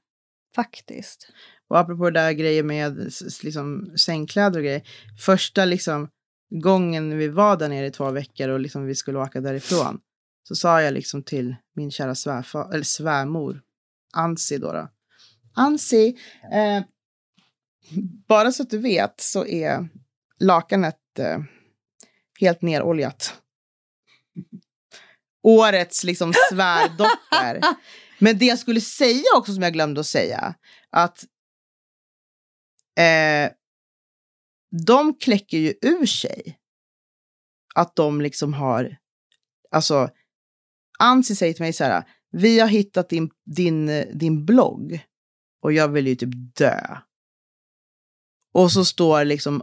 [0.54, 1.28] faktiskt.
[1.68, 4.82] Och apropå det där grejer med liksom, sängkläder och grejer.
[5.20, 6.08] Första liksom,
[6.62, 10.00] gången vi var där nere i två veckor och liksom, vi skulle åka därifrån.
[10.48, 13.60] Så sa jag liksom till min kära svärfar, eller svärmor,
[14.12, 14.72] Ansi då.
[14.72, 14.88] då.
[15.54, 16.16] Ansi,
[16.52, 16.82] eh,
[18.28, 19.88] bara så att du vet så är
[20.40, 21.38] lakanet eh,
[22.40, 23.42] helt neroljat.
[25.42, 27.60] Årets liksom svärdotter.
[28.18, 30.54] Men det jag skulle säga också som jag glömde att säga,
[30.90, 31.24] att
[32.98, 33.52] eh,
[34.86, 36.58] de kläcker ju ur sig
[37.74, 38.96] att de liksom har,
[39.70, 40.10] alltså,
[40.98, 43.86] Ansi säger till mig så här, vi har hittat din, din,
[44.18, 45.00] din blogg
[45.62, 46.98] och jag vill ju typ dö.
[48.52, 49.62] Och så står liksom,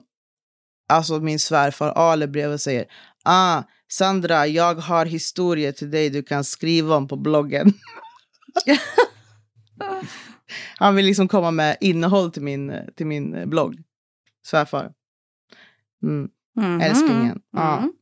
[0.92, 2.86] alltså min svärfar Ale bredvid och säger,
[3.24, 7.74] ah, Sandra, jag har historier till dig du kan skriva om på bloggen.
[10.78, 13.84] Han vill liksom komma med innehåll till min, till min eh, blogg.
[14.46, 14.94] Svärfar.
[16.04, 16.30] Mm.
[16.56, 16.82] Mhm.
[16.82, 17.42] Älsklingen.
[17.52, 17.78] Ja.
[17.78, 17.94] Mm.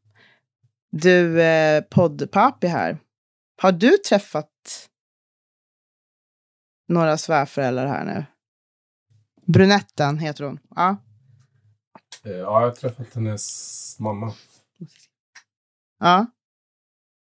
[0.91, 2.97] Du, eh, poddpapi här.
[3.61, 4.49] Har du träffat
[6.87, 8.25] några svärföräldrar här nu?
[9.45, 10.59] Brunetten heter hon.
[10.75, 10.97] Ja.
[12.25, 14.33] Eh, Ja, jag har träffat hennes mamma.
[15.99, 16.25] ja.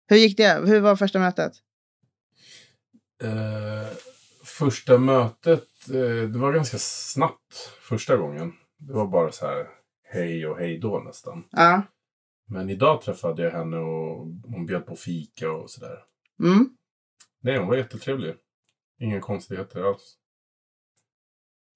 [0.09, 0.63] Hur gick det?
[0.67, 1.53] Hur var första mötet?
[3.23, 3.97] Eh,
[4.45, 8.53] första mötet, eh, det var ganska snabbt första gången.
[8.79, 9.69] Det var bara så här
[10.05, 11.45] hej och hej då nästan.
[11.51, 11.83] Ja.
[12.49, 16.05] Men idag träffade jag henne och hon bjöd på fika och sådär.
[16.41, 16.69] Mm.
[17.41, 18.35] Nej, hon var jättetrevlig.
[19.01, 20.17] Inga konstigheter alls.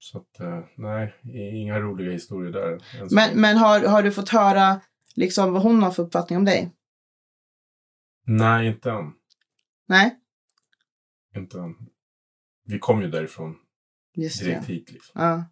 [0.02, 1.14] Så att, eh, nej,
[1.54, 2.82] inga roliga historier där.
[3.14, 4.80] Men, men har, har du fått höra
[5.14, 6.72] liksom vad hon har för uppfattning om dig?
[8.26, 9.12] Nej, inte än.
[9.86, 10.16] Nej?
[11.36, 11.74] Inte än.
[12.64, 13.56] Vi kom ju därifrån
[14.14, 14.72] Just direkt det.
[14.72, 15.22] hit liksom.
[15.22, 15.44] Ja.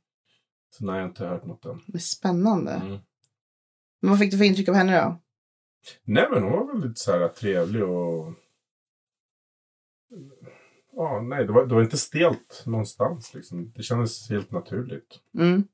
[0.70, 1.80] Så nej, jag har inte hört något än.
[1.86, 2.72] Men Spännande.
[2.72, 2.98] Mm.
[4.00, 5.20] Men vad fick du för intryck av henne då?
[6.04, 8.34] Nej, men hon var väldigt så här trevlig och...
[11.00, 13.72] Ja, nej, det var, det var inte stelt någonstans liksom.
[13.72, 15.20] Det kändes helt naturligt.
[15.38, 15.64] Mm.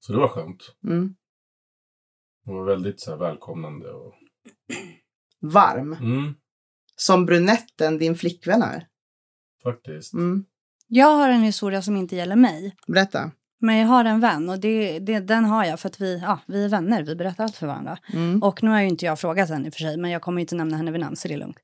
[0.00, 0.74] Så det var skönt.
[0.84, 1.14] Mm.
[2.44, 4.14] Hon var väldigt så här välkomnande och...
[5.40, 5.92] Varm.
[5.92, 6.34] Mm,
[6.96, 8.86] Som brunetten din flickvän är.
[9.62, 10.12] faktiskt.
[10.14, 10.44] Mm.
[10.86, 12.76] Jag har en historia som inte gäller mig.
[12.86, 13.30] Berätta.
[13.60, 16.40] Men jag har en vän och det, det, den har jag för att vi, ja,
[16.46, 17.98] vi är vänner, vi berättar allt för varandra.
[18.12, 18.42] Mm.
[18.42, 20.40] Och nu har ju inte jag frågat henne i och för sig, men jag kommer
[20.40, 21.58] inte nämna henne vid namn så det är lugnt.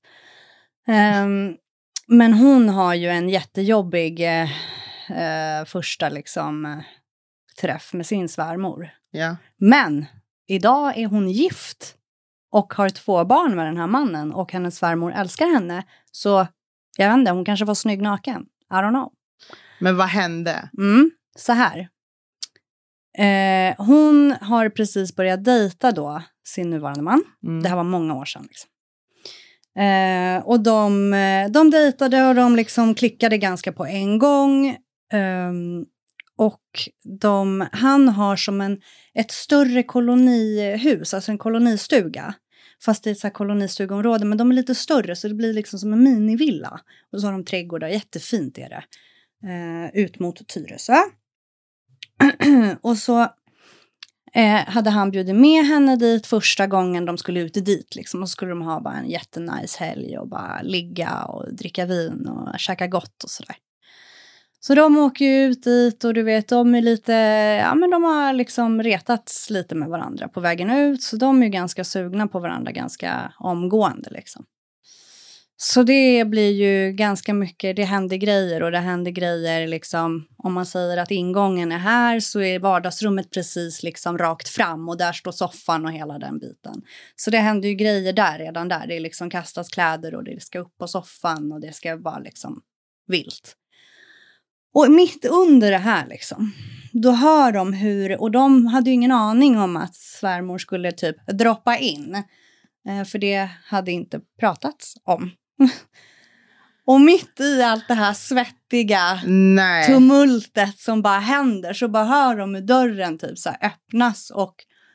[0.87, 1.57] Ehm,
[2.07, 4.51] men hon har ju en jättejobbig eh,
[5.11, 6.79] eh, första liksom, eh,
[7.61, 8.89] träff med sin svärmor.
[9.11, 9.37] Ja.
[9.57, 10.07] Men
[10.47, 11.97] idag är hon gift
[12.53, 15.85] och har två barn med den här mannen och hennes svärmor älskar henne.
[16.13, 16.47] Så
[16.99, 18.47] jag vet inte, hon kanske var snygg naken.
[18.71, 19.13] I don't know.
[19.81, 20.69] Men vad hände?
[20.79, 21.89] Mm, så här.
[23.19, 27.25] Eh, hon har precis börjat dejta då sin nuvarande man.
[27.43, 27.63] Mm.
[27.63, 28.43] Det här var många år sedan.
[28.43, 28.71] Liksom.
[29.79, 34.69] Eh, och de, eh, de dejtade och de liksom klickade ganska på en gång.
[35.13, 35.53] Eh,
[36.37, 36.63] och
[37.21, 38.81] de, han har som en,
[39.15, 42.35] ett större kolonihus, alltså en kolonistuga.
[42.85, 45.79] Fast i ett så här kolonistugområde, men de är lite större så det blir liksom
[45.79, 46.81] som en minivilla.
[47.13, 48.85] Och så har de trädgårdar, jättefint är det.
[49.49, 50.97] Eh, ut mot Tyresö.
[52.81, 53.29] och så
[54.33, 57.97] eh, hade han bjudit med henne dit första gången de skulle ut dit.
[57.97, 61.87] Liksom, och så skulle de ha bara en jättenice helg och bara ligga och dricka
[61.87, 63.57] vin och käka gott och sådär.
[64.61, 67.13] Så de åker ju ut dit och du vet, de är lite,
[67.63, 71.03] ja men de har liksom retats lite med varandra på vägen ut.
[71.03, 74.45] Så de är ju ganska sugna på varandra ganska omgående liksom.
[75.59, 80.53] Så det blir ju ganska mycket, det händer grejer och det händer grejer liksom, om
[80.53, 85.13] man säger att ingången är här så är vardagsrummet precis liksom rakt fram och där
[85.13, 86.83] står soffan och hela den biten.
[87.17, 90.59] Så det händer ju grejer där redan där, det liksom kastas kläder och det ska
[90.59, 92.63] upp på soffan och det ska vara liksom
[93.07, 93.57] vilt.
[94.75, 96.53] Och mitt under det här liksom,
[96.93, 101.17] då hör de hur, och de hade ju ingen aning om att svärmor skulle typ
[101.27, 102.23] droppa in.
[102.89, 105.31] Eh, för det hade inte pratats om.
[106.87, 109.87] och mitt i allt det här svettiga Nej.
[109.87, 114.55] tumultet som bara händer så bara hör de hur dörren typ så öppnas och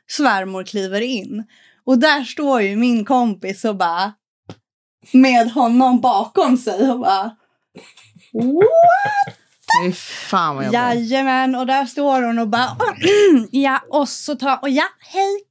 [0.09, 1.43] svärmor kliver in.
[1.85, 4.13] Och där står ju min kompis och bara
[5.11, 7.31] med honom bakom sig och bara
[8.33, 9.37] What?
[9.83, 10.79] Fy fan vad jobbigt.
[10.79, 12.77] Jajamän, och där står hon och bara
[13.51, 15.43] ja, och så tar, och ja, hej,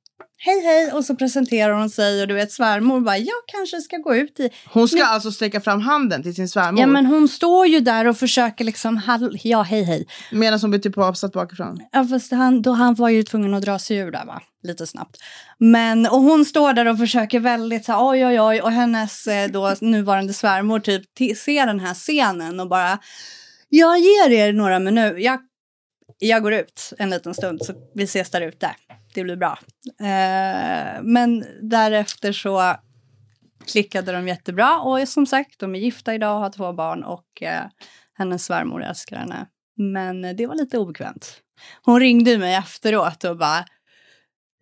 [0.42, 3.96] hej, hej, och så presenterar hon sig och du vet svärmor bara, jag kanske ska
[3.96, 7.07] gå ut i, Hon ska Nu- alltså sträcka fram handen till sin svärmor ja men
[7.07, 10.07] hon står ju där och försöker liksom, hall, ja, hej, hej.
[10.33, 11.81] medan hon blir typ avsatt bakifrån.
[11.92, 14.87] Ja, fast han, då, han var ju tvungen att dra sig ur där va, lite
[14.87, 15.16] snabbt.
[15.59, 19.26] Men, och hon står där och försöker väldigt så här, oj, oj, oj, och hennes
[19.26, 21.03] eh, då nuvarande svärmor typ
[21.38, 22.98] ser den här scenen och bara,
[23.68, 25.40] jag ger er några minuter, jag,
[26.18, 28.70] jag går ut en liten stund så vi ses där ute,
[29.14, 29.58] det blir bra.
[30.00, 32.76] Eh, men därefter så
[33.66, 37.42] klickade de jättebra och som sagt, de är gifta idag och har två barn och
[37.42, 37.62] eh,
[38.18, 39.46] hennes svärmor älskar henne.
[39.76, 41.40] Men det var lite obekvämt.
[41.82, 43.64] Hon ringde mig efteråt och bara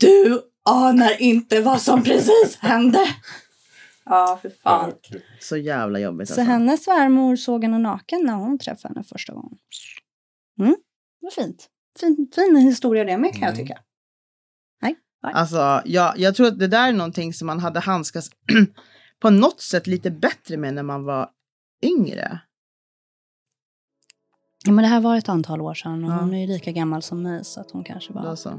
[0.00, 2.98] Du anar inte vad som precis hände.
[4.11, 4.92] Ja, för fan.
[5.40, 6.52] Så jävla jobbigt Så alltså.
[6.52, 9.58] hennes svärmor såg henne naken när hon träffade henne första gången.
[10.61, 10.76] Mm,
[11.20, 11.68] det var fint.
[12.00, 13.66] Fin, fin historia det med kan jag Mm.
[15.22, 18.31] Alltså, jag, jag tror att det där är någonting som man hade handskas
[19.20, 21.28] på något sätt lite bättre med när man var
[21.83, 22.40] yngre.
[24.64, 26.16] Ja, men det här var ett antal år sedan och Ja.
[26.16, 28.22] hon är ju lika gammal som mig så att hon kanske var...
[28.22, 28.59] Då så.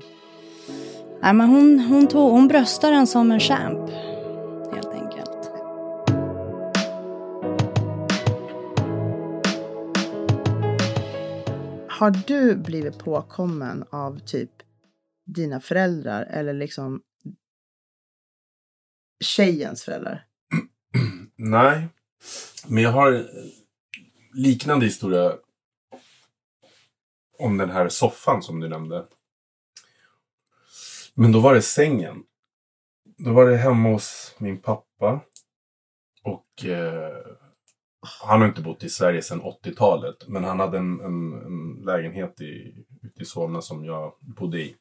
[1.22, 3.89] Nej, men hon, hon, tog, hon bröstar den som en champ.
[4.74, 5.52] Helt enkelt.
[11.89, 14.52] Har du blivit påkommen av typ
[15.34, 17.02] dina föräldrar eller liksom
[19.24, 20.26] tjejens föräldrar?
[21.36, 21.88] Nej,
[22.68, 23.30] men jag har
[24.34, 25.38] liknande historia
[27.38, 29.06] om den här soffan som du nämnde.
[31.13, 32.24] Men då var det sängen.
[33.18, 35.22] Då var det hemma hos min pappa.
[36.24, 37.18] Och eh,
[38.02, 40.28] han har inte bott i Sverige sedan 80-talet.
[40.28, 44.76] Men han hade en, en, en lägenhet i, ute i Solna som jag bodde i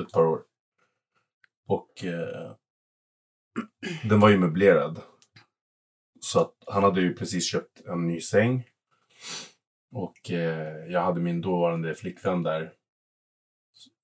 [0.00, 0.42] ett par år.
[1.66, 2.52] Och eh,
[4.04, 5.00] den var ju möblerad.
[6.20, 8.68] Så att han hade ju precis köpt en ny säng.
[9.92, 12.72] Och eh, jag hade min dåvarande flickvän där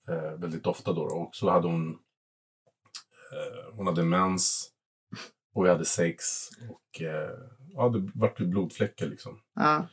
[0.09, 1.03] eh, väldigt ofta då.
[1.03, 1.91] Och så hade hon
[3.33, 4.73] eh, hon hade mens
[5.55, 6.25] och vi hade sex.
[6.69, 7.31] Och eh,
[7.73, 9.41] ja, det vart ju blodfläckar liksom.
[9.55, 9.89] Ja.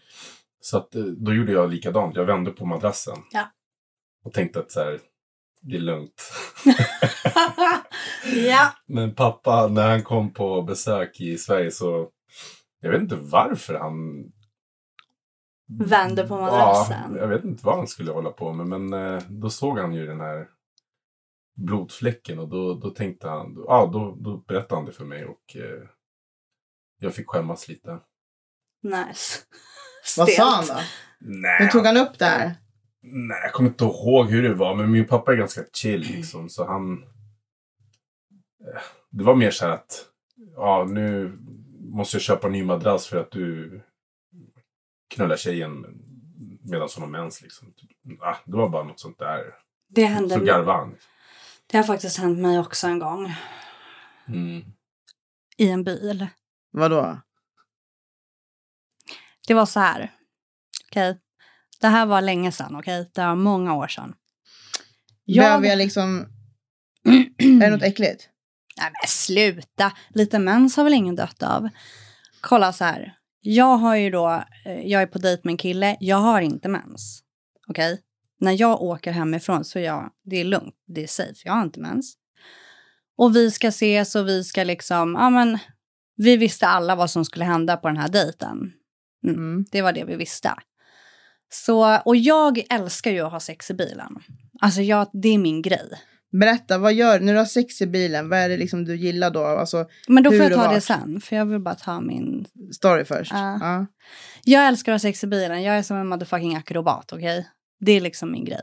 [0.59, 2.15] Så att, eh, då gjorde jag likadant.
[2.15, 3.17] Jag vände på madrassen.
[3.31, 3.51] Ja.
[4.23, 4.99] Och tänkte att så här,
[5.63, 6.31] det är lugnt.
[8.47, 8.73] ja.
[8.85, 12.09] Men pappa, när han kom på besök i Sverige så...
[12.79, 14.23] Jag vet inte varför han
[15.79, 17.11] Vände på madrassen.
[17.15, 19.93] Ja, jag vet inte vad han skulle hålla på med, men eh, då såg han
[19.93, 20.47] ju den här
[21.55, 25.55] blodfläcken och då, då tänkte han, ja då, då berättade han det för mig och
[25.55, 25.87] eh,
[26.99, 27.99] jag fick skämmas lite.
[28.81, 29.39] Nice.
[30.17, 30.79] Vad sa han Stelt.
[30.79, 30.85] då?
[31.19, 32.55] Nej, Hur tog han upp det här?
[33.03, 36.49] Nej, jag kommer inte ihåg hur det var, men min pappa är ganska chill liksom,
[36.49, 37.03] så han...
[38.67, 40.05] eh, Det var mer så här att,
[40.55, 41.37] ja nu
[41.79, 43.81] måste jag köpa en ny madrass för att du
[45.07, 45.85] knullar tjejen
[46.63, 47.73] medan hon har mens liksom.
[47.73, 49.53] Typ, ah, det var bara något sånt där.
[49.89, 50.47] Det hände Så mig.
[50.47, 50.95] garvade han.
[51.67, 53.33] Det har faktiskt hänt mig också en gång.
[54.27, 54.63] Mm.
[55.57, 56.27] I en bil.
[56.71, 57.17] Vadå?
[59.47, 60.11] Det var så här.
[60.89, 61.19] Okej.
[61.83, 63.09] Det här var länge sedan, okej?
[63.13, 64.13] Det var många år sedan.
[65.25, 66.25] Jag- Behöver jag liksom...
[67.39, 68.29] är det något äckligt?
[68.77, 69.91] Nej men sluta!
[70.09, 71.69] Lite mens har väl ingen dött av.
[72.41, 73.13] Kolla så här.
[73.41, 76.67] Jag har ju då, eh, jag är på dejt med en kille, jag har inte
[76.69, 77.23] mens.
[77.67, 78.01] Okej?
[78.39, 81.63] När jag åker hemifrån så är jag, det är lugnt, det är safe, jag har
[81.63, 82.13] inte mens.
[83.17, 85.57] Och vi ska ses och vi ska liksom, ja men,
[86.15, 88.73] vi visste alla vad som skulle hända på den här dejten.
[89.27, 89.65] Mm.
[89.71, 90.53] Det var det vi visste.
[91.53, 94.15] Så, och jag älskar ju att ha sex i bilen.
[94.61, 95.89] Alltså jag, det är min grej.
[96.31, 99.31] Berätta, vad gör När du har sex i bilen, vad är det liksom du gillar
[99.31, 99.45] då?
[99.45, 103.05] Alltså, Men då får jag ta det sen, för jag vill bara ta min story
[103.05, 103.31] först.
[103.33, 103.57] Ja.
[103.61, 103.85] Ja.
[104.43, 105.63] Jag älskar att ha sex i bilen.
[105.63, 107.47] Jag är som en motherfucking akrobat, okej?
[107.79, 108.61] Det är liksom min grej.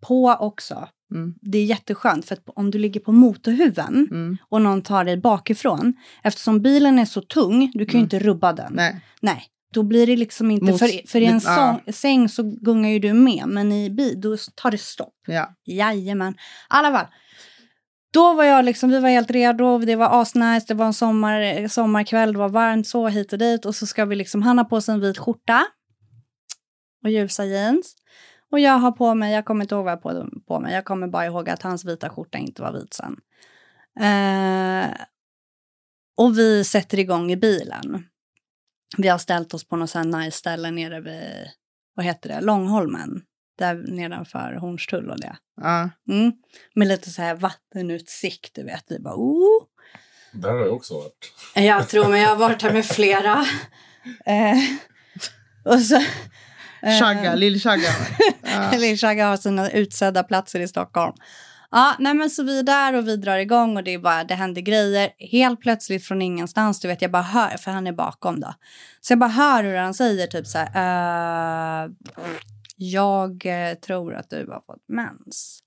[0.00, 0.88] På också.
[1.14, 1.34] Mm.
[1.40, 4.36] Det är jätteskönt för att om du ligger på motorhuven Mm.
[4.48, 8.02] och någon tar dig bakifrån, eftersom bilen är så tung, du kan ju Mm.
[8.04, 8.72] inte rubba den.
[8.72, 9.00] Nej.
[9.20, 11.80] Nej, då blir det liksom inte, Mot- för, för i en ja.
[11.84, 15.14] sång, säng så gungar ju du med, men i bil, då tar det stopp.
[15.26, 15.54] Ja.
[15.64, 16.32] Jajamän.
[16.32, 16.36] I
[16.68, 17.06] alla fall.
[18.12, 21.68] Då var jag liksom, vi var helt redo, det var asnice, det var en sommar,
[21.68, 24.64] sommarkväll, det var varmt så hit och dit och så ska vi liksom, han har
[24.64, 25.66] på sig en vit skjorta
[27.04, 27.96] och ljusa jeans.
[28.52, 30.84] Och jag har på mig, jag kommer inte ihåg vad jag på, på mig, jag
[30.84, 33.16] kommer bara ihåg att hans vita skjorta inte var vit sen.
[34.00, 34.90] Eh,
[36.16, 38.06] och vi sätter igång i bilen.
[38.96, 41.50] Vi har ställt oss på något sånt nice ställe nere vid,
[41.94, 43.22] vad heter det, Långholmen.
[43.58, 45.36] Där nedanför Hornstull och det.
[45.60, 45.90] Ja.
[46.08, 46.32] Mm.
[46.74, 48.84] Med lite så här vattenutsikt, du vet.
[48.88, 49.62] Vi bara, oh.
[50.32, 51.32] Där har jag också varit.
[51.54, 53.32] Jag tror mig, jag har varit här med flera.
[54.26, 54.58] eh,
[55.64, 55.96] och så...
[56.82, 57.90] eh, Chagga, lill-Chagga.
[58.42, 58.72] Ja.
[58.72, 61.14] Eller Chagga har sina utsedda platser i Stockholm.
[61.70, 64.24] Ja, nej men så vi är där och vi drar igång och det är bara,
[64.24, 65.10] det händer grejer.
[65.18, 68.54] Helt plötsligt från ingenstans, du vet, jag bara hör, för han är bakom då.
[69.00, 71.90] Så jag bara hör hur han säger typ så här, eh,
[72.76, 75.60] jag eh, tror att du har fått mens.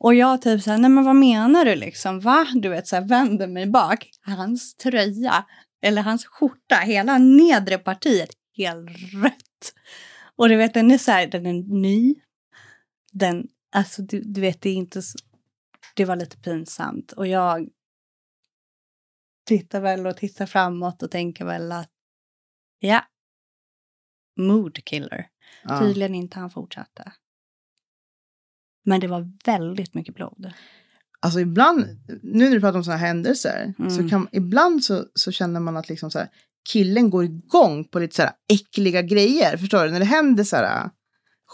[0.00, 2.46] Och jag typ så här, nej men vad menar du liksom, va?
[2.54, 4.10] Du vet så här, vänder mig bak.
[4.26, 5.44] Hans tröja,
[5.82, 8.90] eller hans skjorta, hela nedre partiet, helt
[9.22, 9.72] rött.
[10.36, 12.14] Och du vet, den är så här, den är ny.
[13.12, 15.18] Den, alltså du, du vet, det är inte så,
[15.96, 17.12] det var lite pinsamt.
[17.12, 17.68] Och jag
[19.48, 21.90] tittar väl och tittar framåt och tänker väl att,
[22.78, 23.04] ja,
[24.38, 25.28] mood killer.
[25.64, 25.80] Ja.
[25.80, 27.12] Tydligen inte han fortsatte.
[28.84, 30.52] Men det var väldigt mycket blod.
[31.20, 31.86] Alltså ibland,
[32.22, 33.90] nu när du pratar om sådana händelser, Mm.
[33.90, 36.28] så kan, ibland så, så känner man att liksom så här,
[36.72, 39.56] killen går igång på lite så här äckliga grejer.
[39.56, 39.90] Förstår du?
[39.90, 40.90] När det händer så här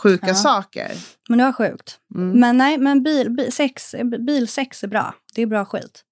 [0.02, 0.34] sjuka Ja.
[0.34, 0.90] saker.
[1.28, 2.00] Men det var sjukt.
[2.14, 2.40] Mm.
[2.40, 3.94] Men nej, men bil, bil, sex,
[4.26, 5.14] bilsex är bra.
[5.34, 6.04] Det är bra skit.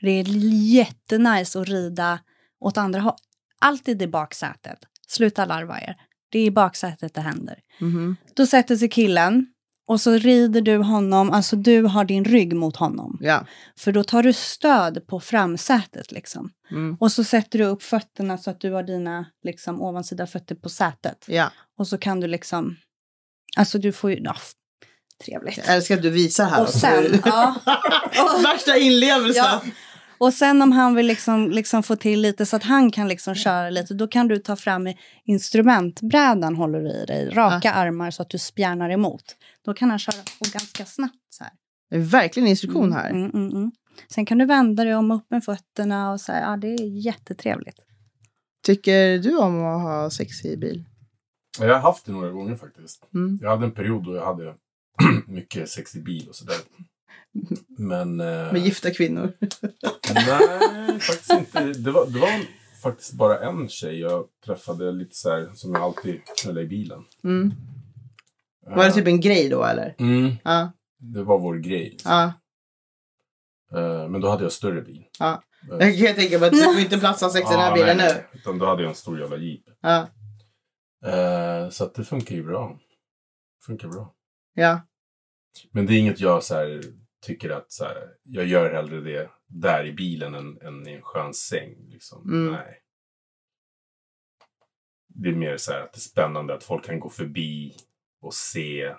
[0.00, 0.24] Det är
[0.74, 2.18] jättenice att rida
[2.60, 3.20] åt andra hållet.
[3.60, 4.78] Alltid i baksätet.
[5.08, 5.96] Sluta larva er.
[6.28, 7.58] Det är i baksätet det händer.
[7.80, 8.16] Mhm.
[8.34, 9.46] Då sätter sig killen
[9.88, 13.18] och så rider du honom, alltså du har din rygg mot honom.
[13.20, 13.46] Ja.
[13.78, 16.50] För då tar du stöd på framsätet liksom.
[16.70, 16.96] Mm.
[17.00, 20.68] Och så sätter du upp fötterna så att du har dina liksom, ovansida fötter på
[20.68, 21.24] sätet.
[21.28, 21.52] ja.
[21.78, 22.76] Och så kan du liksom,
[23.56, 24.36] alltså du får ju, ja,
[25.24, 25.56] trevligt.
[25.56, 26.62] Jag älskar att du visar här.
[26.62, 27.54] Och sen, ja.
[28.44, 29.44] Värsta inlevelsen.
[29.44, 29.62] Ja.
[30.18, 33.34] Och sen om han vill liksom, liksom få till lite så att han kan liksom
[33.34, 34.94] köra lite, då kan du ta fram
[35.24, 39.36] instrumentbrädan håller du i dig, raka armar så att du spjärnar emot.
[39.64, 41.52] Då kan han köra och ganska snabbt så här.
[41.90, 43.10] Det är verkligen instruktion här.
[43.10, 43.72] Mm, mm, mm.
[44.08, 47.06] Sen kan du vända dig om upp med fötterna och så här, ja det är
[47.06, 47.78] jättetrevligt.
[48.62, 50.84] Tycker du om att ha sex i bil?
[51.60, 53.08] Jag har haft det några gånger faktiskt.
[53.14, 53.38] Mm.
[53.42, 54.54] Jag hade en period då jag hade
[55.26, 56.56] mycket sex i bil och sådär.
[57.78, 58.20] Men...
[58.20, 59.32] Eh, Med gifta kvinnor?
[60.14, 61.64] nej, faktiskt inte.
[61.64, 62.30] Det var, det var
[62.82, 67.04] faktiskt bara en tjej jag träffade lite så här som jag alltid knullade i bilen.
[67.24, 67.52] Mm.
[68.66, 69.94] Var det typ en grej då eller?
[69.98, 70.72] Mm, Ja.
[70.98, 71.96] det var vår grej.
[72.04, 72.32] ja.
[73.72, 75.04] Eh, men då hade jag större bil.
[75.18, 75.42] Ja.
[75.80, 77.74] Eh, Jag kan tänka mig att du får inte plats ha sex i den här
[77.74, 78.38] bilen nej, nu.
[78.38, 79.62] Utan då hade jag en stor jävla jeep.
[79.80, 80.08] Ja.
[81.06, 82.78] Eh, så att det funkar ju bra.
[83.66, 84.14] Funkar bra.
[84.54, 84.80] Ja.
[85.70, 86.82] Men det är inget jag så här,
[87.20, 91.02] tycker att så här, jag gör hellre det där i bilen än, än i en
[91.02, 91.88] skön säng.
[91.88, 92.32] Liksom.
[92.32, 92.52] Mm.
[92.52, 92.82] Nej.
[95.08, 97.76] Det är mer så här att det är spännande att folk kan gå förbi
[98.20, 98.94] och se.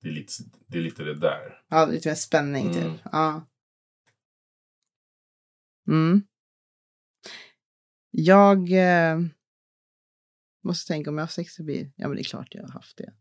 [0.00, 0.32] Det är lite
[0.66, 1.62] det, är lite det där.
[1.68, 2.92] ja, lite mer spänning Mm.
[2.92, 3.00] typ.
[3.12, 3.46] Ja.
[5.88, 6.22] Mm.
[8.10, 9.20] Jag eh,
[10.64, 11.90] måste tänka om jag har haft sex i bil.
[11.96, 13.12] Ja, men det är klart jag har haft det.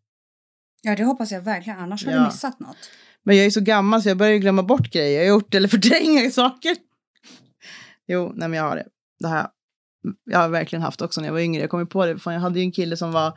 [0.81, 1.79] Ja, det hoppas jag verkligen.
[1.79, 2.19] Annars har Ja.
[2.19, 2.77] du missat något.
[3.23, 5.67] Men jag är så gammal så jag börjar glömma bort grejer jag har gjort eller
[5.67, 6.75] förtränga saker.
[8.07, 8.87] Jo, nej men jag har det.
[9.19, 9.51] Det har
[10.25, 10.39] jag.
[10.39, 11.61] Har verkligen haft också när jag var yngre.
[11.61, 12.19] Jag kom ju på det.
[12.19, 13.27] Fan, jag hade ju en kille som var,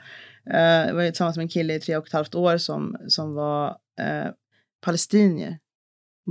[0.51, 3.69] eh, var tillsammans med en kille i tre och ett halvt år som, som var
[4.01, 4.31] eh,
[4.85, 5.59] palestinier.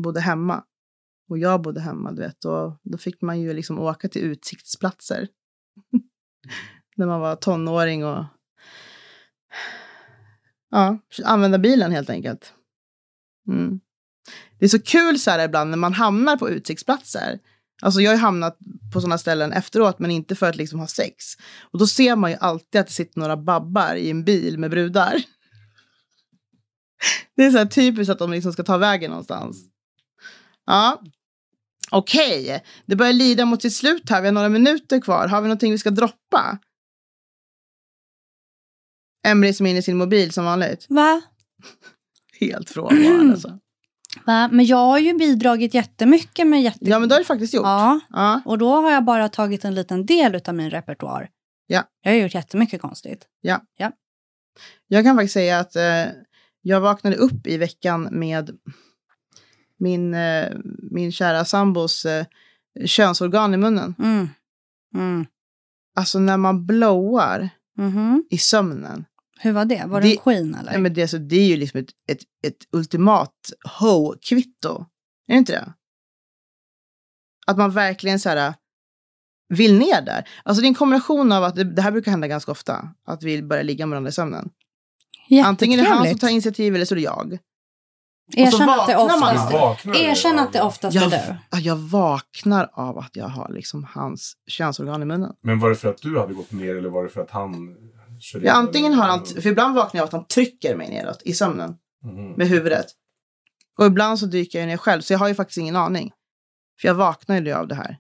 [0.04, 0.64] Bodde hemma.
[1.30, 2.46] Och jag bodde hemma, du vet.
[2.46, 5.28] Och då fick man ju liksom åka till utsiktsplatser.
[6.96, 8.26] när man var tonåring och
[10.74, 12.54] ja, använda bilen helt enkelt.
[13.48, 13.80] Mm.
[14.60, 17.40] Det är så kul så här ibland när man hamnar på utsiktsplatser.
[17.82, 18.58] Alltså jag har ju hamnat
[18.94, 21.26] på sådana ställen efteråt men inte för att liksom ha sex.
[21.62, 24.72] Och då ser man ju alltid att det sitter några babbar i en bil med
[24.72, 25.14] brudar.
[27.36, 29.58] Det är så här typiskt att de liksom ska ta vägen någonstans.
[30.66, 31.02] Ja.
[31.92, 34.22] Okej, det börjar lida mot sitt slut här.
[34.22, 35.28] Vi har några minuter kvar.
[35.28, 36.60] Har vi någonting vi ska droppa?
[39.24, 40.86] Emily som är inne i sin mobil som vanligt.
[40.90, 41.22] Va?
[42.40, 43.60] Helt frånvarande alltså.
[44.26, 44.50] Va?
[44.52, 46.80] Men jag har ju bidragit jättemycket med jätte...
[46.90, 47.64] Ja men det har du faktiskt gjort.
[47.66, 48.42] Ja, Ja.
[48.46, 51.30] och då har jag bara tagit en liten del av min repertoar.
[51.68, 51.84] Ja.
[52.02, 53.26] Jag har gjort jättemycket konstigt.
[54.88, 56.06] Jag kan faktiskt säga att eh,
[56.62, 58.50] jag vaknade upp i veckan med
[59.80, 60.50] min, eh,
[60.92, 62.26] min kära sambos eh,
[62.86, 63.96] könsorgan i munnen.
[64.00, 64.30] Mm.
[64.96, 65.26] Mm.
[65.96, 68.24] Alltså när man blowar Mhm.
[68.30, 69.06] i sömnen.
[69.44, 69.86] Hur var det?
[69.86, 70.72] Var det, Det- en skinn eller?
[70.72, 73.34] Nej, men det, alltså, det är ju liksom ett, ett, ett ultimat
[73.80, 74.86] ho-kvitto.
[75.28, 75.74] Är det inte det?
[77.48, 78.54] Att man verkligen så här
[79.50, 80.30] vill ner där.
[80.44, 82.90] Alltså det är en kombination av att det, det här brukar hända ganska ofta.
[83.08, 84.50] Att vi börjar ligga med varandra i sömnen.
[85.46, 87.38] Antingen är det han som tar initiativ eller så är det jag.
[88.36, 91.36] Erkänn att det man oftast vaknar Erkänn att det oftast Jag, är du.
[91.52, 95.34] ja, jag vaknar av att jag har liksom hans könsorgan i munnen.
[95.42, 97.76] Men var det för att du hade gått ner eller var det för att han
[98.34, 101.34] Ja, in, antingen har han, för ibland vaknar jag att han trycker mig neråt i
[101.34, 102.32] sömnen Mhm.
[102.32, 102.86] med huvudet.
[103.78, 106.12] Och ibland så dyker jag ner själv, så jag har ju faktiskt ingen aning.
[106.82, 107.98] För jag vaknar ju av det här.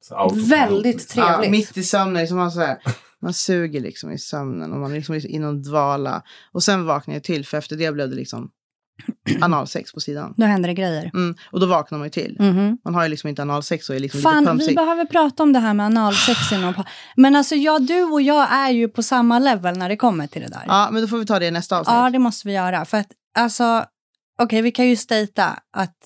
[0.00, 1.22] Så autopilot, Väldigt liksom.
[1.22, 1.44] trevligt.
[1.44, 2.78] Ja, mitt i sömnen, liksom man, så här,
[3.20, 6.22] man suger liksom i sömnen och man är liksom i någon dvala.
[6.52, 8.50] Och sen vaknar jag till, för efter det blev det liksom
[9.40, 10.34] analsex på sidan.
[10.36, 11.10] Då händer det grejer.
[11.14, 12.36] Mm, och då vaknar man ju till.
[12.40, 12.78] Mhm.
[12.84, 15.52] Man har ju liksom inte analsex och är liksom lite Fan, vi behöver prata om
[15.52, 16.84] det här med analsex inom
[17.16, 20.42] Men alltså, ja, du och jag är ju på samma level när det kommer till
[20.42, 20.64] det där.
[20.66, 21.94] Ja, men då får vi ta det i nästa avsnitt.
[21.94, 22.84] Ja, det måste vi göra.
[22.84, 23.84] För att, alltså,
[24.42, 25.96] okej, vi kan ju stata att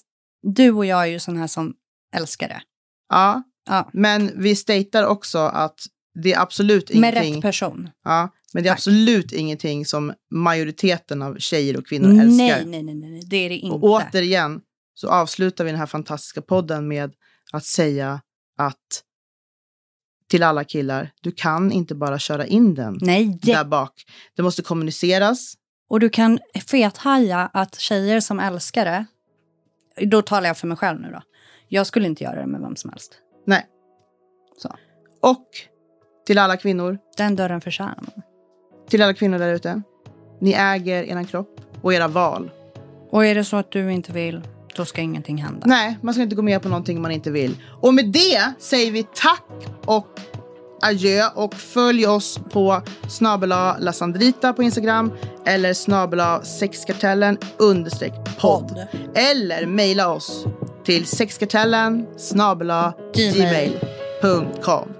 [0.42, 1.74] du och jag är ju sån här som
[2.16, 2.60] älskar det.
[3.08, 5.80] Ja, Ja, men vi statar också att
[6.22, 7.34] det är absolut med ingenting.
[7.34, 7.90] rätt person.
[8.04, 8.78] Ja, men det är Tack.
[8.78, 12.66] absolut ingenting som majoriteten av tjejer och kvinnor Nej, älskar.
[12.70, 13.74] nej, nej, nej, det är det inte.
[13.76, 14.60] Och återigen
[14.94, 17.12] så avslutar vi den här fantastiska podden med
[17.52, 18.20] att säga
[18.58, 19.02] att
[20.28, 23.92] till alla killar, du kan inte bara köra in den Nej, där bak.
[24.36, 25.54] Det måste kommuniceras.
[25.88, 26.38] och du kan
[26.70, 29.04] fethaja att tjejer som älskar det,
[30.06, 31.22] då talar jag för mig själv nu då.
[31.68, 33.18] Jag skulle inte göra det med vem som helst.
[33.46, 33.66] Nej.
[34.56, 34.74] Så.
[35.22, 35.44] Och
[36.26, 38.22] till alla kvinnor, Den dörren förtjänar man.
[38.88, 39.82] till alla kvinnor där ute.
[40.40, 42.50] Ni äger er kropp och era val.
[43.10, 44.42] Och är det så att du inte vill,
[44.76, 45.66] då ska ingenting hända.
[45.66, 47.56] Nej, man ska inte gå med på någonting man inte vill.
[47.80, 49.44] Och med det säger vi tack
[49.86, 50.06] och
[50.82, 55.12] adjö och följ oss på snabela lasandrita på Instagram
[55.46, 58.86] eller snabela sexkartellen understreck podd.
[59.14, 60.46] Eller mejla oss
[60.84, 63.78] till sexkartellen snabela Gmail.
[64.22, 64.99] gmail.com.